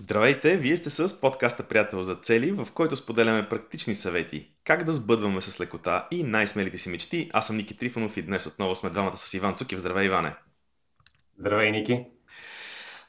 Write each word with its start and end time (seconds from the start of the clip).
Здравейте, 0.00 0.56
вие 0.56 0.76
сте 0.76 0.90
с 0.90 1.20
подкаста 1.20 1.62
Приятел 1.62 2.02
за 2.02 2.14
цели, 2.14 2.52
в 2.52 2.68
който 2.74 2.96
споделяме 2.96 3.48
практични 3.48 3.94
съвети, 3.94 4.52
как 4.64 4.84
да 4.84 4.92
сбъдваме 4.92 5.40
с 5.40 5.60
лекота 5.60 6.08
и 6.10 6.22
най-смелите 6.22 6.78
си 6.78 6.88
мечти. 6.88 7.30
Аз 7.32 7.46
съм 7.46 7.56
Ники 7.56 7.76
Трифонов 7.76 8.16
и 8.16 8.22
днес 8.22 8.46
отново 8.46 8.76
сме 8.76 8.90
двамата 8.90 9.16
с 9.16 9.34
Иван 9.34 9.54
Цукив. 9.54 9.78
Здравей, 9.78 10.06
Иване! 10.06 10.34
Здравей, 11.38 11.70
Ники! 11.70 12.04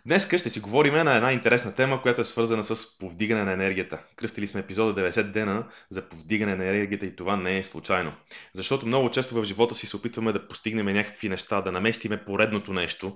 Днес 0.06 0.28
ще 0.28 0.50
си 0.50 0.60
говорим 0.60 0.94
на 0.94 1.16
една 1.16 1.32
интересна 1.32 1.76
тема, 1.76 2.02
която 2.02 2.22
е 2.22 2.26
свързана 2.26 2.64
с 2.64 2.98
повдигане 2.98 3.44
на 3.44 3.52
енергията. 3.52 4.04
Кръстили 4.16 4.48
сме 4.48 4.60
епизода 4.60 5.12
90 5.12 5.24
дена 5.24 5.68
за 5.90 6.10
повдигане 6.10 6.56
на 6.56 6.66
енергията 6.66 7.06
и 7.06 7.16
това 7.16 7.36
не 7.36 7.58
е 7.58 7.64
случайно. 7.64 8.14
Защото 8.54 8.86
много 8.86 9.12
често 9.12 9.36
в 9.36 9.44
живота 9.44 9.76
си 9.76 9.88
се 9.88 9.98
опитваме 9.98 10.34
да 10.34 10.48
постигнем 10.48 10.86
някакви 10.86 11.30
неща, 11.30 11.62
да 11.62 11.72
наместиме 11.72 12.26
поредното 12.26 12.74
нещо, 12.74 13.16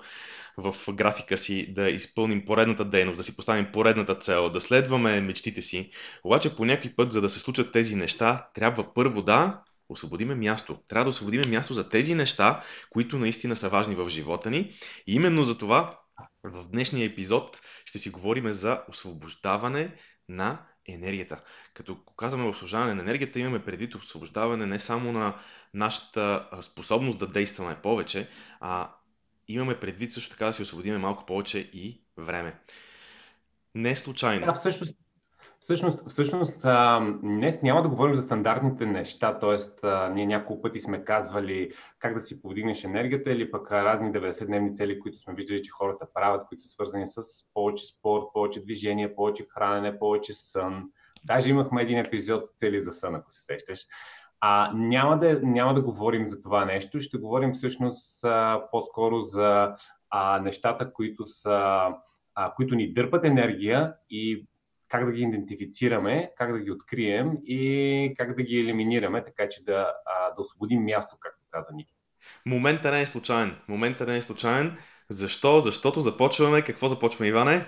в 0.57 0.75
графика 0.93 1.37
си, 1.37 1.73
да 1.73 1.89
изпълним 1.89 2.45
поредната 2.45 2.85
дейност, 2.85 3.17
да 3.17 3.23
си 3.23 3.35
поставим 3.35 3.71
поредната 3.71 4.15
цел, 4.15 4.49
да 4.49 4.61
следваме 4.61 5.21
мечтите 5.21 5.61
си. 5.61 5.91
Обаче 6.23 6.55
по 6.55 6.65
някой 6.65 6.95
път, 6.95 7.11
за 7.11 7.21
да 7.21 7.29
се 7.29 7.39
случат 7.39 7.71
тези 7.71 7.95
неща, 7.95 8.47
трябва 8.53 8.93
първо 8.93 9.21
да 9.21 9.61
освободиме 9.89 10.35
място. 10.35 10.77
Трябва 10.87 11.03
да 11.03 11.09
освободиме 11.09 11.47
място 11.47 11.73
за 11.73 11.89
тези 11.89 12.15
неща, 12.15 12.63
които 12.89 13.17
наистина 13.17 13.55
са 13.55 13.69
важни 13.69 13.95
в 13.95 14.09
живота 14.09 14.49
ни. 14.49 14.73
И 15.07 15.15
именно 15.15 15.43
за 15.43 15.57
това 15.57 15.99
в 16.43 16.63
днешния 16.63 17.05
епизод 17.05 17.61
ще 17.85 17.99
си 17.99 18.09
говорим 18.09 18.51
за 18.51 18.81
освобождаване 18.89 19.95
на 20.29 20.61
енергията. 20.87 21.41
Като 21.73 21.97
казваме 22.17 22.49
освобождаване 22.49 22.93
на 22.93 23.01
енергията, 23.01 23.39
имаме 23.39 23.65
предвид 23.65 23.95
освобождаване 23.95 24.65
не 24.65 24.79
само 24.79 25.11
на 25.11 25.35
нашата 25.73 26.49
способност 26.61 27.19
да 27.19 27.27
действаме 27.27 27.81
повече, 27.81 28.29
а 28.59 28.89
имаме 29.47 29.79
предвид 29.79 30.11
също 30.11 30.31
така 30.31 30.45
да 30.45 30.53
си 30.53 30.61
освободиме 30.61 30.97
малко 30.97 31.25
повече 31.25 31.59
и 31.59 32.01
време. 32.17 32.59
Не 33.75 33.95
случайно. 33.95 34.45
Да, 34.45 34.53
всъщност, 34.53 34.95
всъщност, 35.59 36.09
всъщност 36.09 36.59
а, 36.63 36.99
днес 37.23 37.61
няма 37.61 37.81
да 37.81 37.89
говорим 37.89 38.15
за 38.15 38.21
стандартните 38.21 38.85
неща, 38.85 39.39
т.е. 39.39 39.87
ние 40.13 40.25
няколко 40.25 40.61
пъти 40.61 40.79
сме 40.79 41.03
казвали 41.03 41.71
как 41.99 42.13
да 42.13 42.21
си 42.21 42.41
повдигнеш 42.41 42.83
енергията 42.83 43.31
или 43.31 43.51
пък 43.51 43.71
разни 43.71 44.11
90-дневни 44.11 44.75
цели, 44.75 44.99
които 44.99 45.19
сме 45.19 45.33
виждали, 45.33 45.63
че 45.63 45.71
хората 45.71 46.07
правят, 46.13 46.47
които 46.47 46.63
са 46.63 46.69
свързани 46.69 47.07
с 47.07 47.21
повече 47.53 47.85
спорт, 47.85 48.23
повече 48.33 48.63
движение, 48.63 49.15
повече 49.15 49.45
хранене, 49.49 49.99
повече 49.99 50.33
сън. 50.33 50.83
Даже 51.25 51.49
имахме 51.49 51.81
един 51.81 51.97
епизод 51.97 52.43
цели 52.57 52.81
за 52.81 52.91
сън, 52.91 53.15
ако 53.15 53.31
се 53.31 53.41
сещаш. 53.41 53.79
А, 54.47 54.71
няма, 54.73 55.19
да, 55.19 55.39
няма 55.43 55.73
да 55.73 55.81
говорим 55.81 56.27
за 56.27 56.41
това 56.41 56.65
нещо, 56.65 56.99
ще 56.99 57.17
говорим 57.17 57.51
всъщност 57.51 58.23
а, 58.23 58.61
по-скоро 58.71 59.21
за 59.21 59.75
а, 60.09 60.39
нещата, 60.39 60.93
които, 60.93 61.27
са, 61.27 61.87
а, 62.35 62.53
които 62.55 62.75
ни 62.75 62.93
дърпат 62.93 63.25
енергия 63.25 63.93
и 64.09 64.45
как 64.87 65.05
да 65.05 65.11
ги 65.11 65.21
идентифицираме, 65.21 66.31
как 66.37 66.51
да 66.51 66.59
ги 66.59 66.71
открием 66.71 67.31
и 67.45 68.13
как 68.17 68.35
да 68.35 68.43
ги 68.43 68.59
елиминираме, 68.59 69.23
така 69.23 69.49
че 69.49 69.63
да, 69.63 69.93
а, 70.05 70.33
да 70.35 70.41
освободим 70.41 70.83
място, 70.83 71.17
както 71.19 71.45
каза 71.51 71.73
Ники. 71.73 71.93
Момента 72.45 72.91
не 72.91 73.01
е 73.01 73.05
случайен. 73.05 73.55
Момента 73.67 74.05
не 74.05 74.17
е 74.17 74.21
случайен. 74.21 74.77
Защо? 75.09 75.59
Защото 75.59 76.01
започваме. 76.01 76.61
Какво 76.61 76.87
започваме, 76.87 77.27
Иване? 77.29 77.65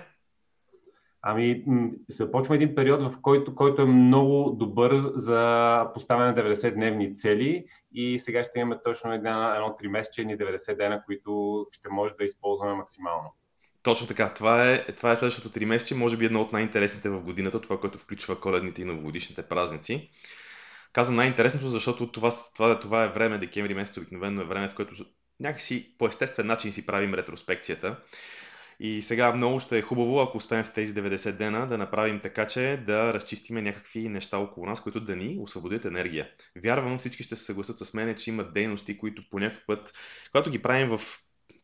Ами, 1.22 1.64
започва 2.08 2.54
един 2.54 2.74
период, 2.74 3.02
в 3.02 3.20
който, 3.22 3.54
който 3.54 3.82
е 3.82 3.86
много 3.86 4.50
добър 4.50 5.02
за 5.14 5.90
поставяне 5.94 6.32
на 6.32 6.48
90-дневни 6.48 7.18
цели 7.18 7.64
и 7.92 8.18
сега 8.18 8.44
ще 8.44 8.58
имаме 8.58 8.78
точно 8.84 9.12
една, 9.12 9.54
едно 9.56 9.76
3 9.82 9.88
месече, 9.88 10.22
90 10.22 10.76
дена, 10.76 11.02
които 11.06 11.66
ще 11.70 11.88
може 11.88 12.14
да 12.14 12.24
използваме 12.24 12.74
максимално. 12.74 13.34
Точно 13.82 14.06
така. 14.06 14.34
Това 14.34 14.70
е, 14.70 14.86
това 14.86 15.12
е 15.12 15.16
следващото 15.16 15.58
3 15.58 15.64
месече, 15.64 15.94
може 15.94 16.16
би 16.16 16.24
едно 16.24 16.40
от 16.40 16.52
най-интересните 16.52 17.08
в 17.08 17.20
годината, 17.20 17.60
това, 17.60 17.80
което 17.80 17.98
включва 17.98 18.40
коледните 18.40 18.82
и 18.82 18.84
новогодишните 18.84 19.42
празници. 19.42 20.10
Казвам 20.92 21.16
най-интересното, 21.16 21.66
защото 21.66 22.12
това, 22.12 22.30
това, 22.54 22.80
това 22.80 23.04
е 23.04 23.08
време, 23.08 23.38
декември 23.38 23.74
месец 23.74 23.96
обикновено 23.96 24.40
е 24.40 24.44
време, 24.44 24.68
в 24.68 24.74
което 24.74 24.94
някакси 25.40 25.94
по 25.98 26.06
естествен 26.06 26.46
начин 26.46 26.72
си 26.72 26.86
правим 26.86 27.14
ретроспекцията. 27.14 27.96
И 28.80 29.02
сега 29.02 29.32
много 29.32 29.60
ще 29.60 29.78
е 29.78 29.82
хубаво, 29.82 30.20
ако 30.20 30.36
успеем 30.36 30.64
в 30.64 30.72
тези 30.72 30.94
90 30.94 31.32
дена 31.32 31.66
да 31.66 31.78
направим 31.78 32.20
така, 32.20 32.46
че 32.46 32.82
да 32.86 33.14
разчистиме 33.14 33.62
някакви 33.62 34.08
неща 34.08 34.38
около 34.38 34.66
нас, 34.66 34.82
които 34.82 35.00
да 35.00 35.16
ни 35.16 35.36
освободят 35.40 35.84
енергия. 35.84 36.28
Вярвам, 36.62 36.98
всички 36.98 37.22
ще 37.22 37.36
се 37.36 37.44
съгласят 37.44 37.78
с 37.78 37.94
мен, 37.94 38.16
че 38.16 38.30
има 38.30 38.44
дейности, 38.44 38.98
които 38.98 39.22
по 39.30 39.38
някакъв 39.38 39.66
път, 39.66 39.92
когато 40.32 40.50
ги 40.50 40.62
правим 40.62 40.88
в 40.88 41.00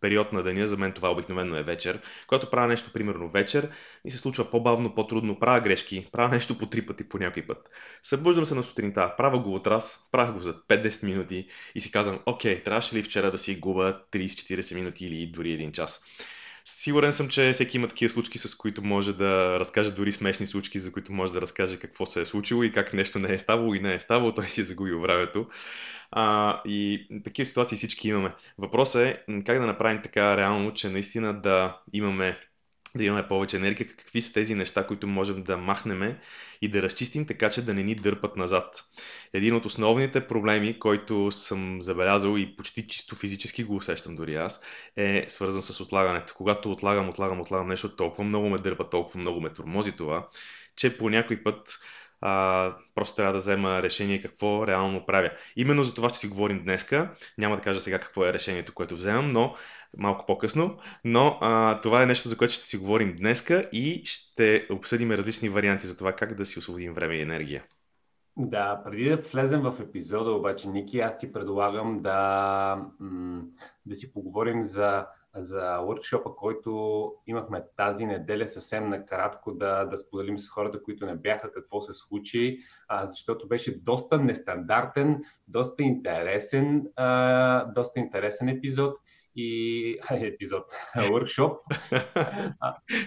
период 0.01 0.33
на 0.33 0.43
деня, 0.43 0.67
за 0.67 0.77
мен 0.77 0.93
това 0.93 1.13
обикновено 1.13 1.57
е 1.57 1.63
вечер. 1.63 2.01
Когато 2.27 2.51
правя 2.51 2.69
нещо, 2.69 2.93
примерно 2.93 3.31
вечер, 3.31 3.71
и 4.05 4.11
се 4.11 4.19
случва 4.19 4.51
по-бавно, 4.51 4.95
по-трудно, 4.95 5.39
правя 5.39 5.61
грешки, 5.61 6.09
правя 6.13 6.29
нещо 6.29 6.59
по 6.59 6.67
три 6.67 6.87
пъти 6.87 7.09
по 7.09 7.19
някой 7.19 7.47
път. 7.47 7.71
Събуждам 8.03 8.47
се 8.47 8.55
на 8.55 8.63
сутринта, 8.63 9.15
правя 9.17 9.39
го 9.39 9.55
от 9.55 9.67
раз, 9.67 9.99
правя 10.13 10.33
го 10.33 10.41
за 10.41 10.55
5-10 10.55 11.05
минути 11.05 11.49
и 11.75 11.81
си 11.81 11.91
казвам, 11.91 12.19
окей, 12.27 12.63
трябваше 12.63 12.97
ли 12.97 13.03
вчера 13.03 13.31
да 13.31 13.39
си 13.39 13.61
губа 13.61 14.03
30-40 14.13 14.75
минути 14.75 15.07
или 15.07 15.27
дори 15.27 15.53
един 15.53 15.73
час. 15.73 16.05
Сигурен 16.65 17.13
съм, 17.13 17.29
че 17.29 17.53
всеки 17.53 17.77
има 17.77 17.89
такива 17.89 18.11
случки, 18.11 18.39
с 18.39 18.55
които 18.55 18.83
може 18.85 19.13
да 19.17 19.61
разкаже 19.61 19.91
дори 19.91 20.13
смешни 20.13 20.47
случки, 20.47 20.81
за 20.81 20.93
които 20.93 21.13
може 21.13 21.33
да 21.33 21.41
разкаже 21.41 21.79
какво 21.79 22.07
се 22.07 22.21
е 22.21 22.27
случило 22.27 22.63
и 22.63 22.73
как 22.73 22.93
нещо 22.93 23.19
не 23.19 23.35
е 23.35 23.39
ставало 23.39 23.75
и 23.75 23.81
не 23.81 23.95
е 23.95 24.01
ставало, 24.01 24.35
той 24.35 24.45
си 24.47 24.61
е 24.61 24.65
загубил 24.65 25.01
времето. 25.01 25.49
А, 26.11 26.61
и 26.65 27.07
такива 27.25 27.47
ситуации 27.47 27.79
всички 27.79 28.09
имаме. 28.09 28.35
Въпросът 28.59 29.03
е 29.03 29.25
как 29.47 29.59
да 29.59 29.67
направим 29.67 30.03
така 30.03 30.37
реално, 30.37 30.75
че 30.75 30.89
наистина 30.89 31.41
да 31.41 31.81
имаме 31.93 32.39
да 32.97 33.05
имаме 33.05 33.28
повече 33.28 33.56
енергия, 33.56 33.88
какви 33.88 34.22
са 34.22 34.32
тези 34.32 34.55
неща, 34.55 34.87
които 34.87 35.06
можем 35.06 35.43
да 35.43 35.56
махнем 35.56 36.16
и 36.62 36.69
да 36.69 36.82
разчистим 36.82 37.27
така, 37.27 37.50
че 37.50 37.65
да 37.65 37.75
не 37.75 37.82
ни 37.82 37.94
дърпат 37.94 38.37
назад. 38.37 38.84
Един 39.32 39.55
от 39.55 39.66
основните 39.66 40.27
проблеми, 40.27 40.78
който 40.78 41.33
съм 41.33 41.83
забелязал 41.83 42.37
и 42.38 42.56
почти 42.56 42.88
чисто 42.88 43.16
физически 43.16 43.65
го 43.65 43.77
усещам 43.77 44.16
дори 44.16 44.34
аз, 44.34 44.60
е 44.97 45.25
свързан 45.28 45.62
с 45.62 45.81
отлагането. 45.81 46.34
Когато 46.37 46.72
отлагам, 46.72 47.09
отлагам, 47.09 47.41
отлагам 47.41 47.69
нещо, 47.69 47.97
толкова 47.97 48.25
много 48.25 48.49
ме 48.49 48.59
дърпа, 48.59 48.91
толкова 48.91 49.21
много 49.21 49.41
ме 49.41 49.50
тормози 49.50 49.93
това, 49.93 50.28
че 50.77 50.99
по 50.99 51.10
някой 51.10 51.43
път 51.43 51.78
а, 52.21 52.73
просто 52.95 53.17
трябва 53.17 53.33
да 53.33 53.39
взема 53.39 53.83
решение 53.83 54.23
какво 54.23 54.67
реално 54.67 55.07
правя. 55.07 55.31
Именно 55.57 55.85
за 55.85 55.95
това 55.95 56.09
ще 56.09 56.19
си 56.19 56.29
говорим 56.29 56.63
днеска. 56.65 57.11
Няма 57.39 57.57
да 57.57 57.63
кажа 57.63 57.81
сега 57.81 57.99
какво 57.99 58.27
е 58.27 58.33
решението, 58.33 58.75
което 58.75 58.97
вземам, 58.97 59.29
но 59.29 59.55
малко 59.97 60.27
по-късно. 60.27 60.79
Но 61.05 61.39
а, 61.41 61.81
това 61.81 62.03
е 62.03 62.07
нещо, 62.07 62.29
за 62.29 62.37
което 62.37 62.55
ще 62.55 62.65
си 62.65 62.77
говорим 62.77 63.17
днеска 63.17 63.69
и 63.73 64.03
ще 64.05 64.67
обсъдим 64.71 65.11
различни 65.11 65.49
варианти 65.49 65.87
за 65.87 65.97
това 65.97 66.13
как 66.13 66.35
да 66.35 66.47
си 66.47 66.59
освободим 66.59 66.95
време 66.95 67.15
и 67.15 67.23
енергия. 67.23 67.63
Да, 68.37 68.83
преди 68.85 69.09
да 69.09 69.17
влезем 69.17 69.61
в 69.61 69.75
епизода, 69.81 70.31
обаче, 70.31 70.69
Ники, 70.69 71.01
аз 71.01 71.19
ти 71.19 71.33
предлагам 71.33 72.03
да, 72.03 72.87
да 73.87 73.95
си 73.95 74.13
поговорим 74.13 74.65
за 74.65 75.07
за 75.37 75.78
workshop 75.78 76.34
който 76.34 77.12
имахме 77.27 77.62
тази 77.77 78.06
неделя, 78.06 78.47
съвсем 78.47 78.89
накратко 78.89 79.55
да, 79.55 79.84
да 79.84 79.99
споделим 79.99 80.39
с 80.39 80.49
хората, 80.49 80.83
които 80.83 81.06
не 81.06 81.15
бяха 81.17 81.53
какво 81.53 81.81
се 81.81 81.95
случи, 81.95 82.59
а, 82.89 83.06
защото 83.06 83.49
беше 83.49 83.78
доста 83.78 84.19
нестандартен, 84.19 85.22
доста 85.49 85.83
интересен, 85.83 86.87
а, 86.97 87.65
доста 87.72 88.00
интересен 88.00 88.49
епизод 88.49 88.99
и 89.37 89.99
епизод, 90.11 90.65
workshop. 90.97 91.59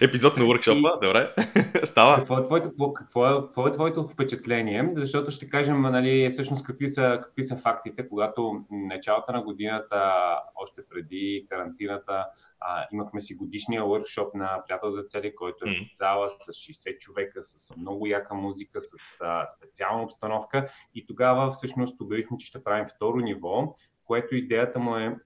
епизод 0.00 0.36
на 0.36 0.44
workshop, 0.44 1.00
добре, 1.02 1.34
става. 1.84 2.16
Какво 2.16 2.38
е, 2.38 2.46
твоето, 2.46 2.92
какво, 2.92 3.26
е, 3.26 3.40
какво 3.40 3.66
е 3.66 3.72
твоето 3.72 4.08
впечатление? 4.08 4.90
Защото 4.94 5.30
ще 5.30 5.48
кажем 5.48 5.80
нали, 5.80 6.30
всъщност 6.30 6.66
какви 6.66 6.88
са, 6.88 7.20
какви 7.22 7.44
са 7.44 7.56
фактите, 7.56 8.08
когато 8.08 8.64
началото 8.70 9.32
на 9.32 9.42
годината, 9.42 10.12
още 10.54 10.82
преди 10.90 11.46
карантината, 11.50 12.26
а, 12.60 12.86
имахме 12.92 13.20
си 13.20 13.34
годишния 13.34 13.82
workshop 13.82 14.34
на 14.34 14.62
Приятел 14.66 14.90
за 14.90 15.02
цели, 15.02 15.34
който 15.34 15.64
е 15.68 15.84
в 15.84 15.96
зала 15.96 16.30
с 16.30 16.46
60 16.46 16.98
човека, 16.98 17.44
с 17.44 17.76
много 17.76 18.06
яка 18.06 18.34
музика, 18.34 18.80
с 18.80 18.92
а, 19.20 19.46
специална 19.46 20.02
обстановка 20.02 20.68
и 20.94 21.06
тогава 21.06 21.50
всъщност 21.50 22.00
обявихме, 22.00 22.36
че 22.36 22.46
ще 22.46 22.64
правим 22.64 22.86
второ 22.96 23.16
ниво, 23.16 23.74
което 24.04 24.36
идеята 24.36 24.78
му 24.78 24.96
е 24.96 25.16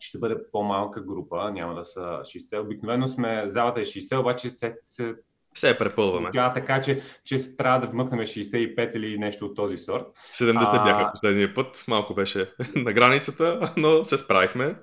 ще 0.00 0.18
бъде 0.18 0.36
по-малка 0.52 1.00
група, 1.00 1.50
няма 1.50 1.74
да 1.74 1.84
са 1.84 2.00
60. 2.00 2.60
Обикновено 2.60 3.08
сме, 3.08 3.44
залата 3.46 3.80
е 3.80 3.84
60, 3.84 4.20
обаче 4.20 4.50
се, 4.50 4.76
се 4.84 5.14
се 5.54 5.78
препълваме. 5.78 6.30
Тя 6.32 6.52
така, 6.52 6.80
че, 6.80 7.02
че 7.24 7.56
трябва 7.56 7.80
да 7.80 7.86
вмъкнем 7.86 8.20
65 8.20 8.96
или 8.96 9.18
нещо 9.18 9.46
от 9.46 9.56
този 9.56 9.76
сорт. 9.76 10.04
70 10.34 10.56
а... 10.56 10.84
бяха 10.84 11.12
последния 11.12 11.54
път, 11.54 11.84
малко 11.88 12.14
беше 12.14 12.50
на 12.74 12.92
границата, 12.92 13.74
но 13.76 14.04
се 14.04 14.18
справихме. 14.18 14.74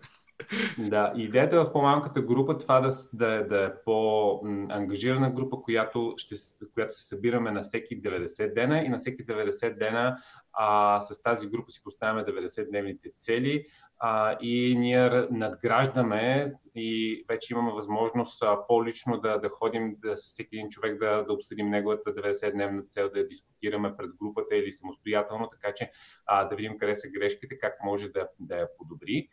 Да, 0.78 1.14
идеята 1.16 1.56
е 1.56 1.60
в 1.60 1.72
по-малката 1.72 2.22
група 2.22 2.58
това 2.58 2.80
да, 2.80 2.92
да, 3.14 3.48
да 3.48 3.66
е 3.66 3.84
по-ангажирана 3.86 5.32
група, 5.32 5.62
която, 5.62 6.14
ще, 6.18 6.36
която 6.74 6.94
се 6.94 7.08
събираме 7.08 7.52
на 7.52 7.62
всеки 7.62 8.02
90 8.02 8.54
дена 8.54 8.80
и 8.80 8.90
на 8.90 8.98
всеки 8.98 9.26
90 9.26 9.78
дена 9.78 10.18
а, 10.54 11.02
с 11.02 11.22
тази 11.22 11.48
група 11.48 11.72
си 11.72 11.84
поставяме 11.84 12.26
90-дневните 12.26 13.12
цели 13.20 13.66
а, 14.00 14.38
и 14.42 14.76
ние 14.78 15.28
надграждаме 15.32 16.54
и 16.76 17.26
вече 17.30 17.54
имаме 17.54 17.72
възможност 17.72 18.44
а, 18.44 18.68
по-лично 18.68 19.18
да, 19.18 19.38
да 19.38 19.50
ходим 19.50 19.96
да, 20.00 20.18
с 20.18 20.28
всеки 20.28 20.56
един 20.56 20.70
човек 20.70 21.00
да, 21.00 21.24
да 21.24 21.34
обсъдим 21.34 21.70
неговата 21.70 22.16
90-дневна 22.16 22.88
цел, 22.88 23.10
да 23.14 23.20
я 23.20 23.28
дискутираме 23.28 23.96
пред 23.98 24.10
групата 24.22 24.56
или 24.56 24.72
самостоятелно, 24.72 25.50
така 25.50 25.74
че 25.74 25.92
а, 26.26 26.44
да 26.44 26.56
видим 26.56 26.78
къде 26.78 26.96
са 26.96 27.08
грешките, 27.10 27.58
как 27.58 27.74
може 27.84 28.10
да, 28.10 28.28
да 28.40 28.56
я 28.56 28.68
подобри. 28.78 29.28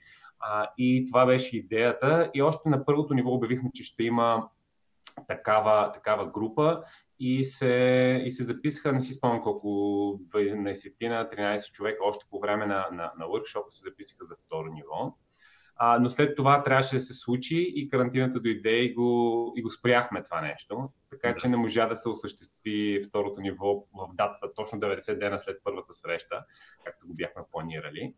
А, 0.46 0.68
и 0.78 1.04
това 1.06 1.26
беше 1.26 1.56
идеята. 1.56 2.30
И 2.34 2.42
още 2.42 2.68
на 2.68 2.84
първото 2.84 3.14
ниво 3.14 3.30
обявихме, 3.30 3.70
че 3.74 3.82
ще 3.82 4.02
има 4.04 4.48
такава, 5.28 5.92
такава 5.92 6.26
група 6.26 6.82
и 7.20 7.44
се, 7.44 8.22
и 8.24 8.30
се 8.30 8.44
записаха, 8.44 8.92
не 8.92 9.00
си 9.02 9.12
спомням 9.12 9.42
колко, 9.42 9.68
12-13 10.34 11.72
човека 11.72 12.04
още 12.04 12.26
по 12.30 12.40
време 12.40 12.66
на, 12.66 12.86
на, 12.92 13.12
на 13.18 13.26
workshop 13.26 13.68
се 13.68 13.82
записаха 13.82 14.24
за 14.24 14.36
второ 14.46 14.72
ниво. 14.72 15.16
А, 15.76 15.98
но 15.98 16.10
след 16.10 16.36
това 16.36 16.64
трябваше 16.64 16.94
да 16.96 17.00
се 17.00 17.14
случи 17.14 17.72
и 17.76 17.88
карантината 17.88 18.40
дойде 18.40 18.76
и 18.76 18.94
го, 18.94 19.52
и 19.56 19.62
го 19.62 19.70
спряхме 19.70 20.22
това 20.22 20.40
нещо. 20.40 20.88
Така 21.10 21.36
че 21.36 21.48
не 21.48 21.56
можа 21.56 21.86
да 21.86 21.96
се 21.96 22.08
осъществи 22.08 23.02
второто 23.08 23.40
ниво 23.40 23.74
в 23.74 24.08
датата 24.14 24.54
точно 24.54 24.80
90 24.80 25.18
дена 25.18 25.38
след 25.38 25.60
първата 25.64 25.94
среща, 25.94 26.44
както 26.84 27.06
го 27.06 27.14
бяхме 27.14 27.42
планирали. 27.52 28.14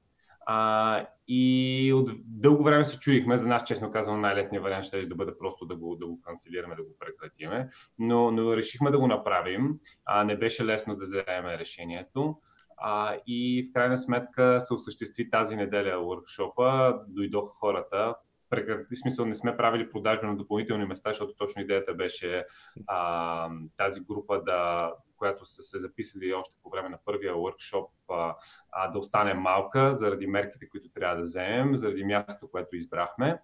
А, 0.47 1.07
и 1.29 1.93
от 1.93 2.11
дълго 2.25 2.65
време 2.65 2.85
се 2.85 2.99
чуихме, 2.99 3.37
за 3.37 3.47
нас, 3.47 3.65
честно 3.65 3.91
казвам, 3.91 4.21
най-лесният 4.21 4.65
вариант 4.65 4.85
ще 4.85 4.99
е 4.99 5.07
да 5.07 5.15
бъде 5.15 5.33
просто 5.39 5.67
да 5.67 5.77
го, 5.77 5.97
да 5.97 6.07
го 6.07 6.21
канцелираме, 6.21 6.77
да 6.77 6.83
го 6.83 6.91
прекратиме, 6.99 7.69
но, 7.99 8.31
но 8.31 8.57
решихме 8.57 8.91
да 8.91 8.99
го 8.99 9.07
направим. 9.07 9.79
А, 10.05 10.25
не 10.25 10.37
беше 10.37 10.65
лесно 10.65 10.97
да 10.97 11.05
вземем 11.05 11.47
решението. 11.47 12.37
А, 12.77 13.17
и 13.27 13.69
в 13.69 13.73
крайна 13.73 13.99
сметка 13.99 14.61
се 14.61 14.75
осъществи 14.75 15.31
тази 15.31 15.57
неделя 15.57 15.97
workshop 15.97 16.99
дойдоха 17.09 17.51
хората, 17.61 18.15
прекрати 18.51 18.97
смисъл 18.97 19.27
не 19.27 19.35
сме 19.35 19.57
правили 19.57 19.91
продажби 19.91 20.27
на 20.27 20.37
допълнителни 20.37 20.85
места, 20.85 21.11
защото 21.11 21.35
точно 21.39 21.63
идеята 21.63 21.95
беше 21.95 22.45
а, 22.87 23.51
тази 23.77 24.01
група, 24.01 24.43
да, 24.43 24.93
която 25.17 25.47
са 25.47 25.63
се 25.63 25.79
записали 25.79 26.33
още 26.33 26.57
по 26.63 26.71
време 26.71 26.89
на 26.89 26.99
първия 27.05 27.35
workshop, 27.35 27.89
а, 28.11 28.37
а, 28.73 28.91
да 28.91 28.99
остане 28.99 29.35
малка 29.35 29.97
заради 29.97 30.27
мерките, 30.27 30.69
които 30.69 30.89
трябва 30.89 31.17
да 31.17 31.23
вземем, 31.23 31.77
заради 31.77 32.05
мястото, 32.05 32.49
което 32.51 32.77
избрахме 32.77 33.39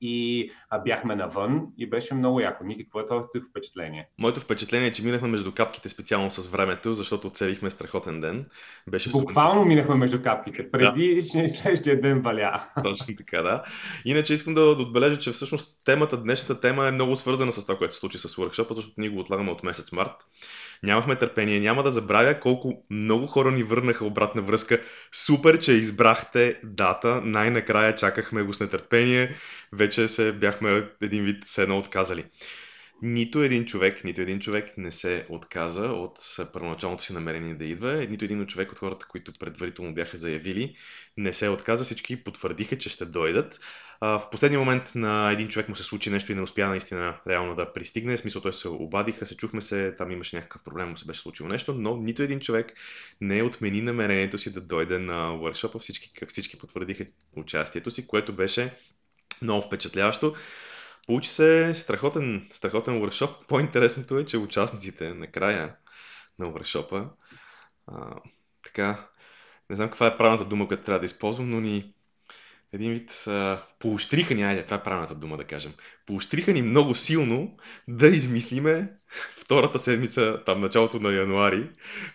и 0.00 0.50
а, 0.70 0.78
бяхме 0.78 1.16
навън 1.16 1.66
и 1.78 1.90
беше 1.90 2.14
много 2.14 2.40
яко. 2.40 2.64
Ники, 2.64 2.84
какво 2.84 3.00
е 3.00 3.06
твоето 3.06 3.40
впечатление? 3.50 4.08
Моето 4.18 4.40
впечатление 4.40 4.88
е, 4.88 4.92
че 4.92 5.04
минахме 5.04 5.28
между 5.28 5.54
капките 5.54 5.88
специално 5.88 6.30
с 6.30 6.48
времето, 6.48 6.94
защото 6.94 7.26
оцелихме 7.26 7.70
страхотен 7.70 8.20
ден. 8.20 8.46
Беше 8.90 9.10
Буквално 9.10 9.60
супер... 9.60 9.68
минахме 9.68 9.94
между 9.94 10.22
капките, 10.22 10.70
преди 10.70 11.14
да. 11.14 11.48
следващия 11.48 12.00
ден 12.00 12.22
валя. 12.22 12.64
Точно 12.84 13.16
така, 13.16 13.42
да. 13.42 13.64
Иначе 14.04 14.34
искам 14.34 14.54
да, 14.54 14.76
да 14.76 14.82
отбележа, 14.82 15.18
че 15.18 15.32
всъщност 15.32 15.84
темата, 15.84 16.16
днешната 16.16 16.60
тема 16.60 16.88
е 16.88 16.90
много 16.90 17.16
свързана 17.16 17.52
с 17.52 17.62
това, 17.62 17.78
което 17.78 17.94
се 17.94 18.00
случи 18.00 18.18
с 18.18 18.28
workshop, 18.28 18.74
защото 18.74 18.94
ние 18.98 19.08
го 19.08 19.20
отлагаме 19.20 19.50
от 19.50 19.62
месец 19.62 19.92
март. 19.92 20.26
Нямахме 20.82 21.16
търпение. 21.16 21.60
Няма 21.60 21.82
да 21.82 21.90
забравя 21.90 22.40
колко 22.40 22.84
много 22.90 23.26
хора 23.26 23.50
ни 23.50 23.62
върнаха 23.62 24.04
обратна 24.04 24.42
връзка. 24.42 24.80
Супер, 25.12 25.58
че 25.58 25.72
избрахте 25.72 26.60
дата. 26.64 27.20
Най-накрая 27.24 27.94
чакахме 27.96 28.42
го 28.42 28.52
с 28.52 28.60
нетърпение. 28.60 29.34
Вече 29.72 30.08
се 30.08 30.32
бяхме 30.32 30.88
един 31.02 31.24
вид 31.24 31.44
се 31.44 31.62
едно 31.62 31.78
отказали 31.78 32.24
нито 33.02 33.42
един 33.42 33.66
човек, 33.66 34.04
нито 34.04 34.20
един 34.20 34.40
човек 34.40 34.78
не 34.78 34.92
се 34.92 35.26
отказа 35.28 35.82
от 35.82 36.18
първоначалното 36.52 37.04
си 37.04 37.12
намерение 37.12 37.54
да 37.54 37.64
идва. 37.64 37.92
Нито 37.92 38.24
един 38.24 38.46
човек 38.46 38.72
от 38.72 38.78
хората, 38.78 39.06
които 39.08 39.32
предварително 39.40 39.94
бяха 39.94 40.16
заявили, 40.16 40.76
не 41.16 41.32
се 41.32 41.48
отказа. 41.48 41.84
Всички 41.84 42.24
потвърдиха, 42.24 42.78
че 42.78 42.90
ще 42.90 43.06
дойдат. 43.06 43.60
в 44.00 44.22
последния 44.30 44.58
момент 44.58 44.92
на 44.94 45.32
един 45.32 45.48
човек 45.48 45.68
му 45.68 45.76
се 45.76 45.82
случи 45.82 46.10
нещо 46.10 46.32
и 46.32 46.34
не 46.34 46.42
успя 46.42 46.68
наистина 46.68 47.20
реално 47.28 47.54
да 47.54 47.72
пристигне. 47.72 48.16
В 48.16 48.20
смисъл 48.20 48.42
той 48.42 48.52
се 48.52 48.68
обадиха, 48.68 49.26
се 49.26 49.36
чухме 49.36 49.60
се, 49.60 49.94
там 49.98 50.10
имаше 50.10 50.36
някакъв 50.36 50.62
проблем, 50.62 50.88
му 50.88 50.96
се 50.96 51.06
беше 51.06 51.20
случило 51.20 51.48
нещо, 51.48 51.74
но 51.74 51.96
нито 51.96 52.22
един 52.22 52.40
човек 52.40 52.72
не 53.20 53.42
отмени 53.42 53.82
намерението 53.82 54.38
си 54.38 54.52
да 54.52 54.60
дойде 54.60 54.98
на 54.98 55.30
workshop. 55.30 55.78
Всички, 55.78 56.26
всички 56.28 56.58
потвърдиха 56.58 57.06
участието 57.36 57.90
си, 57.90 58.06
което 58.06 58.32
беше 58.32 58.70
много 59.42 59.66
впечатляващо. 59.66 60.34
Получи 61.08 61.30
се 61.30 61.74
страхотен, 61.74 62.48
страхотен 62.52 62.94
workshop. 62.94 63.46
По-интересното 63.46 64.18
е, 64.18 64.24
че 64.24 64.38
участниците 64.38 65.14
накрая 65.14 65.76
на 66.38 66.46
workshop 66.46 67.08
така, 68.64 69.08
не 69.70 69.76
знам 69.76 69.88
каква 69.88 70.06
е 70.06 70.16
правилната 70.16 70.44
дума, 70.44 70.68
която 70.68 70.84
трябва 70.84 71.00
да 71.00 71.06
използвам, 71.06 71.50
но 71.50 71.60
ни 71.60 71.94
един 72.72 72.92
вид 72.92 73.24
а, 73.26 73.62
поощриха 73.78 74.34
ни, 74.34 74.42
айде, 74.42 74.64
това 74.64 74.76
е 74.76 74.82
правилната 74.82 75.14
дума 75.14 75.36
да 75.36 75.44
кажем, 75.44 75.74
поощриха 76.06 76.52
ни 76.52 76.62
много 76.62 76.94
силно 76.94 77.56
да 77.88 78.08
измислиме 78.08 78.96
втората 79.40 79.78
седмица, 79.78 80.42
там 80.46 80.60
началото 80.60 81.00
на 81.00 81.12
януари, 81.12 81.70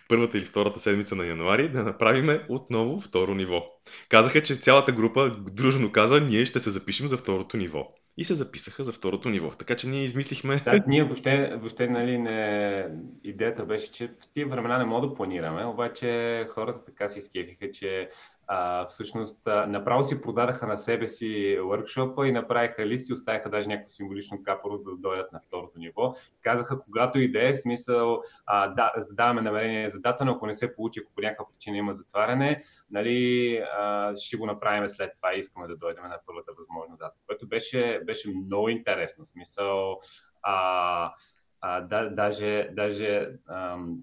първата 0.10 0.38
или 0.38 0.46
втората 0.46 0.80
седмица 0.80 1.16
на 1.16 1.26
януари, 1.26 1.70
да 1.70 1.84
направиме 1.84 2.46
отново 2.50 3.02
второ 3.02 3.36
ниво. 3.36 3.66
Казаха, 4.10 4.44
че 4.44 4.56
цялата 4.56 4.92
група 4.92 5.36
дружно 5.40 5.92
каза, 5.92 6.22
ние 6.22 6.46
ще 6.46 6.60
се 6.60 6.72
запишем 6.72 7.08
за 7.08 7.18
второто 7.18 7.58
ниво 7.58 7.94
и 8.18 8.26
се 8.26 8.34
записаха 8.34 8.84
за 8.84 8.92
второто 8.92 9.30
ниво. 9.30 9.50
Така 9.50 9.76
че 9.76 9.88
ние 9.88 10.04
измислихме... 10.04 10.62
Да, 10.64 10.84
ние 10.88 11.04
въобще, 11.04 11.56
въобще 11.56 11.88
нали, 11.88 12.18
не... 12.18 12.88
идеята 13.24 13.66
беше, 13.66 13.92
че 13.92 14.08
в 14.08 14.34
тия 14.34 14.48
времена 14.48 14.78
не 14.78 14.86
мога 14.86 15.08
да 15.08 15.14
планираме, 15.14 15.66
обаче 15.66 16.48
хората 16.50 16.86
така 16.86 17.10
си 17.10 17.20
изкефиха, 17.20 17.72
че 17.72 18.10
а, 18.48 18.86
всъщност 18.86 19.48
а, 19.48 19.68
направо 19.68 20.04
си 20.04 20.22
продадаха 20.22 20.68
на 20.68 20.78
себе 20.78 21.08
си 21.08 21.58
въркшопа 21.64 22.28
и 22.28 22.32
направиха 22.32 22.86
листи, 22.86 23.14
оставиха 23.14 23.50
даже 23.50 23.68
някакво 23.68 23.90
символично 23.90 24.44
капоро, 24.44 24.78
за 24.78 24.92
да 24.92 24.98
дойдат 24.98 25.32
на 25.32 25.40
второто 25.48 25.80
ниво. 25.80 26.16
Казаха, 26.42 26.80
когато 26.80 27.20
иде, 27.20 27.56
смисъл, 27.56 28.24
а, 28.46 28.68
да, 28.68 28.92
задаваме 28.98 29.42
намерение 29.42 29.90
за 29.90 30.00
дата, 30.00 30.26
но 30.26 30.32
ако 30.32 30.48
не 30.48 30.54
се 30.54 30.76
получи, 30.76 31.00
ако 31.00 31.12
по 31.16 31.22
някаква 31.22 31.46
причина 31.50 31.78
има 31.78 31.94
затваряне, 31.94 32.64
нали, 32.92 33.58
а, 33.78 34.16
ще 34.16 34.38
го 34.38 34.46
направим 34.46 34.90
след 34.90 35.12
това 35.16 35.36
и 35.36 35.40
искаме 35.40 35.68
да 35.68 35.76
дойдем 35.76 36.04
на 36.04 36.20
първата 36.26 36.52
възможна 36.58 36.98
дата. 36.98 37.16
Което 37.28 37.48
беше, 37.48 38.02
беше 38.06 38.30
много 38.30 38.70
интересно. 38.70 39.26
Смисъл, 39.26 40.00
а, 40.42 41.14
а, 41.62 41.82
да, 41.82 42.10
даже, 42.10 42.70
даже 42.72 43.30
ам... 43.50 43.98